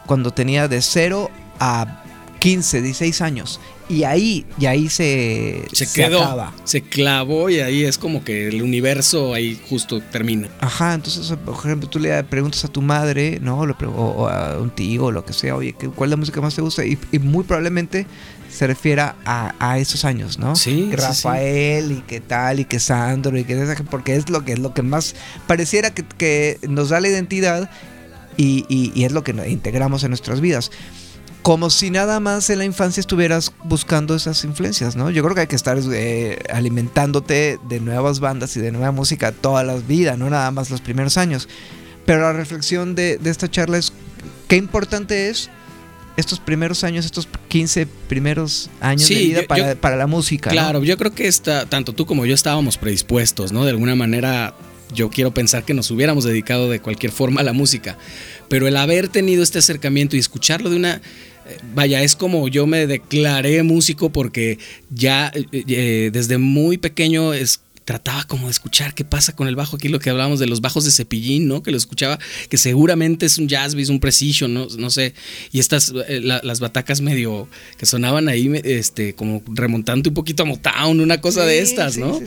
cuando 0.06 0.30
tenía 0.30 0.68
de 0.68 0.80
0 0.80 1.30
a 1.60 2.03
15, 2.44 2.82
16 2.82 3.22
años. 3.22 3.58
Y 3.88 4.04
ahí, 4.04 4.44
y 4.58 4.66
ahí 4.66 4.90
se, 4.90 5.64
se, 5.72 5.90
quedó, 5.90 6.52
se 6.64 6.82
clavó 6.82 7.48
y 7.48 7.60
ahí 7.60 7.84
es 7.84 7.96
como 7.96 8.22
que 8.22 8.48
el 8.48 8.62
universo 8.62 9.32
ahí 9.32 9.58
justo 9.70 10.02
termina. 10.12 10.48
Ajá, 10.60 10.92
entonces, 10.92 11.34
por 11.42 11.54
ejemplo, 11.54 11.88
tú 11.88 11.98
le 11.98 12.22
preguntas 12.24 12.62
a 12.66 12.68
tu 12.68 12.82
madre, 12.82 13.38
¿no? 13.40 13.60
O, 13.60 14.28
a 14.28 14.58
un 14.60 14.68
tío, 14.68 15.04
o 15.04 15.10
lo 15.10 15.24
que 15.24 15.32
sea, 15.32 15.56
oye, 15.56 15.72
¿cuál 15.72 16.08
es 16.08 16.10
la 16.10 16.16
música 16.18 16.42
más 16.42 16.54
te 16.54 16.60
gusta? 16.60 16.84
Y, 16.84 16.98
muy 17.18 17.44
probablemente 17.44 18.06
se 18.50 18.66
refiera 18.66 19.16
a, 19.24 19.78
esos 19.78 20.04
años, 20.04 20.38
¿no? 20.38 20.54
Sí. 20.54 20.90
Rafael 20.92 21.92
y 21.92 22.02
qué 22.02 22.20
tal, 22.20 22.60
y 22.60 22.66
que 22.66 22.78
Sandro, 22.78 23.38
y 23.38 23.44
que 23.44 23.56
porque 23.90 24.16
es 24.16 24.28
lo 24.28 24.44
que 24.44 24.52
es 24.52 24.58
lo 24.58 24.74
que 24.74 24.82
más 24.82 25.14
pareciera 25.46 25.94
que, 25.94 26.58
nos 26.68 26.90
da 26.90 27.00
la 27.00 27.08
identidad 27.08 27.70
y, 28.36 28.66
y 28.68 29.04
es 29.04 29.12
lo 29.12 29.24
que 29.24 29.32
integramos 29.48 30.04
en 30.04 30.10
nuestras 30.10 30.42
vidas 30.42 30.70
como 31.44 31.68
si 31.68 31.90
nada 31.90 32.20
más 32.20 32.48
en 32.48 32.56
la 32.56 32.64
infancia 32.64 33.02
estuvieras 33.02 33.52
buscando 33.64 34.16
esas 34.16 34.42
influencias, 34.44 34.96
¿no? 34.96 35.10
Yo 35.10 35.22
creo 35.22 35.34
que 35.34 35.42
hay 35.42 35.46
que 35.46 35.56
estar 35.56 35.78
eh, 35.92 36.38
alimentándote 36.48 37.58
de 37.68 37.80
nuevas 37.80 38.18
bandas 38.18 38.56
y 38.56 38.60
de 38.60 38.72
nueva 38.72 38.92
música 38.92 39.30
toda 39.30 39.62
la 39.62 39.74
vida, 39.76 40.16
no 40.16 40.30
nada 40.30 40.50
más 40.52 40.70
los 40.70 40.80
primeros 40.80 41.18
años. 41.18 41.46
Pero 42.06 42.22
la 42.22 42.32
reflexión 42.32 42.94
de, 42.94 43.20
esta 43.26 43.50
charla 43.50 43.76
es 43.76 43.92
qué 44.48 44.56
importante 44.56 45.28
es 45.28 45.50
estos 46.16 46.40
primeros 46.40 46.82
años, 46.82 47.04
estos 47.04 47.28
15 47.48 47.88
primeros 48.08 48.70
años 48.80 49.06
de 49.06 49.14
vida 49.14 49.42
para, 49.78 49.96
la 49.96 50.06
música. 50.06 50.48
Claro, 50.48 50.82
yo 50.82 50.96
creo 50.96 51.14
que 51.14 51.28
está, 51.28 51.66
tanto 51.66 51.92
tú 51.92 52.06
como 52.06 52.24
yo 52.24 52.34
estábamos 52.34 52.78
predispuestos, 52.78 53.52
¿no? 53.52 53.66
De 53.66 53.70
alguna 53.70 53.94
manera 53.94 54.54
yo 54.94 55.10
quiero 55.10 55.34
pensar 55.34 55.64
que 55.64 55.74
nos 55.74 55.90
hubiéramos 55.90 56.24
dedicado 56.24 56.70
de 56.70 56.80
cualquier 56.80 57.12
forma 57.12 57.42
a 57.42 57.44
la 57.44 57.52
música, 57.52 57.98
pero 58.48 58.66
el 58.66 58.78
haber 58.78 59.08
tenido 59.08 59.42
este 59.42 59.58
acercamiento 59.58 60.16
y 60.16 60.20
escucharlo 60.20 60.70
de 60.70 60.76
una 60.76 61.02
vaya, 61.74 62.02
es 62.02 62.16
como 62.16 62.48
yo 62.48 62.66
me 62.66 62.86
declaré 62.86 63.62
músico 63.62 64.10
porque 64.10 64.58
ya 64.90 65.30
eh, 65.34 65.46
eh, 65.52 66.10
desde 66.12 66.38
muy 66.38 66.78
pequeño 66.78 67.32
es, 67.34 67.60
trataba 67.84 68.24
como 68.24 68.46
de 68.46 68.50
escuchar 68.50 68.94
qué 68.94 69.04
pasa 69.04 69.34
con 69.34 69.48
el 69.48 69.56
bajo. 69.56 69.76
Aquí 69.76 69.88
lo 69.88 70.00
que 70.00 70.10
hablábamos 70.10 70.38
de 70.38 70.46
los 70.46 70.60
bajos 70.60 70.84
de 70.84 70.90
cepillín, 70.90 71.46
¿no? 71.48 71.62
Que 71.62 71.70
lo 71.70 71.76
escuchaba, 71.76 72.18
que 72.48 72.56
seguramente 72.56 73.26
es 73.26 73.38
un 73.38 73.48
jazz 73.48 73.74
un 73.74 74.00
precision, 74.00 74.54
¿no? 74.54 74.66
No 74.78 74.90
sé. 74.90 75.14
Y 75.52 75.58
estas, 75.58 75.92
eh, 76.08 76.20
las 76.20 76.60
batacas 76.60 77.00
medio 77.00 77.48
que 77.76 77.86
sonaban 77.86 78.28
ahí, 78.28 78.50
este, 78.64 79.14
como 79.14 79.42
remontando 79.46 80.10
un 80.10 80.14
poquito 80.14 80.44
a 80.44 80.46
Motown, 80.46 81.00
una 81.00 81.20
cosa 81.20 81.44
de 81.44 81.60
estas, 81.60 81.98
¿no? 81.98 82.20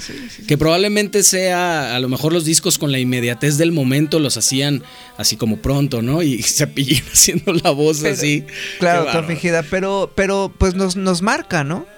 que 0.48 0.58
probablemente 0.58 1.24
sea, 1.24 1.96
a 1.96 2.00
lo 2.00 2.10
mejor 2.10 2.34
los 2.34 2.46
discos 2.46 2.78
con 2.78 2.92
la 2.92 3.00
inmediatez 3.00 3.58
del 3.58 3.72
momento 3.72 4.20
los 4.20 4.38
hacían 4.38 4.84
así 5.18 5.36
como 5.36 5.58
pronto, 5.58 6.02
¿no? 6.02 6.22
Y 6.22 6.44
cepillín 6.44 7.04
haciendo 7.12 7.54
la 7.54 7.72
voz 7.72 8.04
así. 8.04 8.46
Claro, 8.80 9.24
fingida, 9.26 9.64
pero, 9.64 10.12
pero 10.16 10.54
pues 10.58 10.76
nos, 10.76 10.96
nos 10.96 11.22
marca, 11.22 11.64
¿no? 11.64 11.97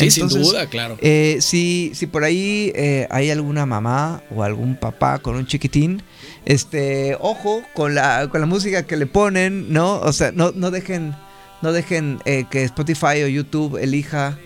Sí, 0.00 0.10
sin 0.10 0.28
duda, 0.28 0.66
claro. 0.66 0.96
Eh, 1.00 1.38
si, 1.40 1.92
si 1.94 2.06
por 2.06 2.24
ahí 2.24 2.72
eh, 2.74 3.06
hay 3.10 3.30
alguna 3.30 3.66
mamá 3.66 4.22
o 4.34 4.42
algún 4.42 4.76
papá 4.76 5.18
con 5.18 5.36
un 5.36 5.46
chiquitín, 5.46 6.02
este, 6.44 7.16
ojo 7.20 7.62
con 7.74 7.94
la, 7.94 8.28
con 8.30 8.40
la 8.40 8.46
música 8.46 8.86
que 8.86 8.96
le 8.96 9.06
ponen, 9.06 9.72
¿no? 9.72 10.00
O 10.00 10.12
sea, 10.12 10.32
no, 10.32 10.52
no 10.54 10.70
dejen, 10.70 11.14
no 11.62 11.72
dejen 11.72 12.20
eh, 12.24 12.44
que 12.50 12.64
Spotify 12.64 13.22
o 13.24 13.28
YouTube 13.28 13.76
elija 13.76 14.38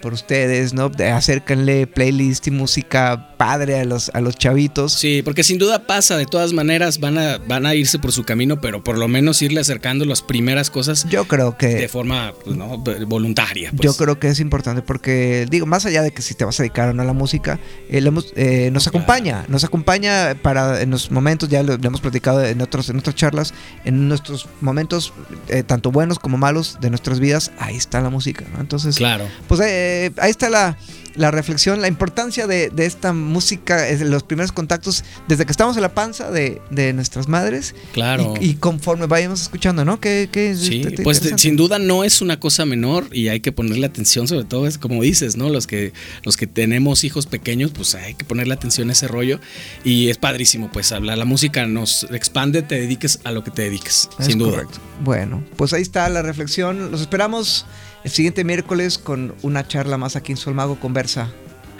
por 0.00 0.12
ustedes, 0.12 0.74
¿no? 0.74 0.90
Acérquenle 1.14 1.86
playlist 1.86 2.46
y 2.48 2.50
música 2.50 3.30
padre 3.40 3.80
a 3.80 3.84
los, 3.84 4.10
a 4.12 4.20
los 4.20 4.36
chavitos. 4.36 4.92
Sí, 4.92 5.22
porque 5.24 5.44
sin 5.44 5.58
duda 5.58 5.86
pasa, 5.86 6.16
de 6.16 6.26
todas 6.26 6.52
maneras 6.52 7.00
van 7.00 7.16
a, 7.16 7.38
van 7.38 7.64
a 7.64 7.74
irse 7.74 7.98
por 7.98 8.12
su 8.12 8.24
camino, 8.24 8.60
pero 8.60 8.84
por 8.84 8.98
lo 8.98 9.08
menos 9.08 9.40
irle 9.42 9.60
acercando 9.60 10.04
las 10.04 10.22
primeras 10.22 10.70
cosas 10.70 11.06
Yo 11.08 11.26
creo 11.26 11.56
que... 11.56 11.68
de 11.68 11.88
forma 11.88 12.34
pues, 12.44 12.56
¿no? 12.56 12.78
voluntaria. 13.06 13.70
pues. 13.70 13.80
Yo 13.80 13.94
creo 13.94 14.18
que 14.18 14.28
es 14.28 14.40
importante 14.40 14.82
porque, 14.82 15.46
digo, 15.50 15.64
más 15.66 15.86
allá 15.86 16.02
de 16.02 16.12
que 16.12 16.20
si 16.20 16.34
te 16.34 16.44
vas 16.44 16.60
a 16.60 16.64
dedicar 16.64 16.90
o 16.90 16.92
no 16.92 17.02
a 17.02 17.06
la 17.06 17.12
música, 17.12 17.58
eh, 17.88 18.00
la 18.00 18.12
eh, 18.36 18.70
nos 18.72 18.86
acompaña, 18.86 19.44
nos 19.48 19.64
acompaña 19.64 20.34
para 20.42 20.82
en 20.82 20.90
los 20.90 21.10
momentos, 21.10 21.48
ya 21.48 21.62
lo, 21.62 21.76
lo 21.76 21.86
hemos 21.86 22.00
platicado 22.00 22.44
en, 22.44 22.60
otros, 22.60 22.90
en 22.90 22.98
otras 22.98 23.16
charlas, 23.16 23.54
en 23.84 24.08
nuestros 24.08 24.48
momentos, 24.60 25.12
eh, 25.48 25.62
tanto 25.62 25.90
buenos 25.90 26.18
como 26.18 26.36
malos 26.36 26.78
de 26.80 26.90
nuestras 26.90 27.20
vidas, 27.20 27.52
ahí 27.58 27.76
está 27.76 28.00
la 28.00 28.10
música, 28.10 28.44
¿no? 28.52 28.60
Entonces, 28.60 28.96
Claro. 28.96 29.26
Pues 29.50 29.60
eh, 29.64 30.12
ahí 30.18 30.30
está 30.30 30.48
la, 30.48 30.76
la 31.16 31.32
reflexión, 31.32 31.80
la 31.82 31.88
importancia 31.88 32.46
de, 32.46 32.70
de 32.70 32.86
esta 32.86 33.12
música, 33.12 33.88
es 33.88 33.98
de 33.98 34.04
los 34.04 34.22
primeros 34.22 34.52
contactos 34.52 35.02
desde 35.26 35.44
que 35.44 35.50
estamos 35.50 35.74
en 35.74 35.82
la 35.82 35.92
panza 35.92 36.30
de, 36.30 36.62
de 36.70 36.92
nuestras 36.92 37.26
madres 37.26 37.74
Claro. 37.92 38.34
y, 38.40 38.50
y 38.50 38.54
conforme 38.54 39.06
vayamos 39.06 39.42
escuchando, 39.42 39.84
¿no? 39.84 39.98
Que, 39.98 40.28
que 40.30 40.54
Sí, 40.54 40.82
este, 40.86 41.02
pues 41.02 41.20
sin 41.36 41.56
duda 41.56 41.80
no 41.80 42.04
es 42.04 42.22
una 42.22 42.38
cosa 42.38 42.64
menor 42.64 43.08
y 43.10 43.26
hay 43.26 43.40
que 43.40 43.50
ponerle 43.50 43.86
atención, 43.86 44.28
sobre 44.28 44.44
todo 44.44 44.68
es 44.68 44.78
como 44.78 45.02
dices, 45.02 45.36
¿no? 45.36 45.48
Los 45.48 45.66
que 45.66 45.92
los 46.22 46.36
que 46.36 46.46
tenemos 46.46 47.02
hijos 47.02 47.26
pequeños, 47.26 47.72
pues 47.72 47.96
hay 47.96 48.14
que 48.14 48.24
ponerle 48.24 48.54
atención 48.54 48.88
a 48.88 48.92
ese 48.92 49.08
rollo 49.08 49.40
y 49.82 50.10
es 50.10 50.16
padrísimo, 50.16 50.70
pues 50.72 50.92
hablar 50.92 51.18
la 51.18 51.24
música 51.24 51.66
nos 51.66 52.04
expande, 52.04 52.62
te 52.62 52.76
dediques 52.80 53.18
a 53.24 53.32
lo 53.32 53.42
que 53.42 53.50
te 53.50 53.62
dediques, 53.62 54.08
Es 54.20 54.26
sin 54.26 54.38
duda. 54.38 54.52
correcto. 54.52 54.78
Bueno, 55.02 55.42
pues 55.56 55.72
ahí 55.72 55.82
está 55.82 56.08
la 56.08 56.22
reflexión. 56.22 56.92
Los 56.92 57.00
esperamos 57.00 57.66
el 58.04 58.10
siguiente 58.10 58.44
miércoles 58.44 58.98
con 58.98 59.34
una 59.42 59.66
charla 59.66 59.98
más 59.98 60.16
aquí 60.16 60.32
en 60.32 60.38
Solmago 60.38 60.78
Conversa. 60.78 61.30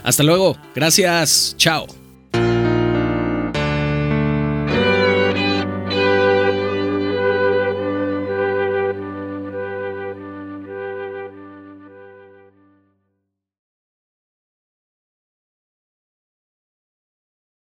Hasta 0.02 0.22
luego, 0.22 0.56
gracias, 0.74 1.54
chao. 1.58 1.99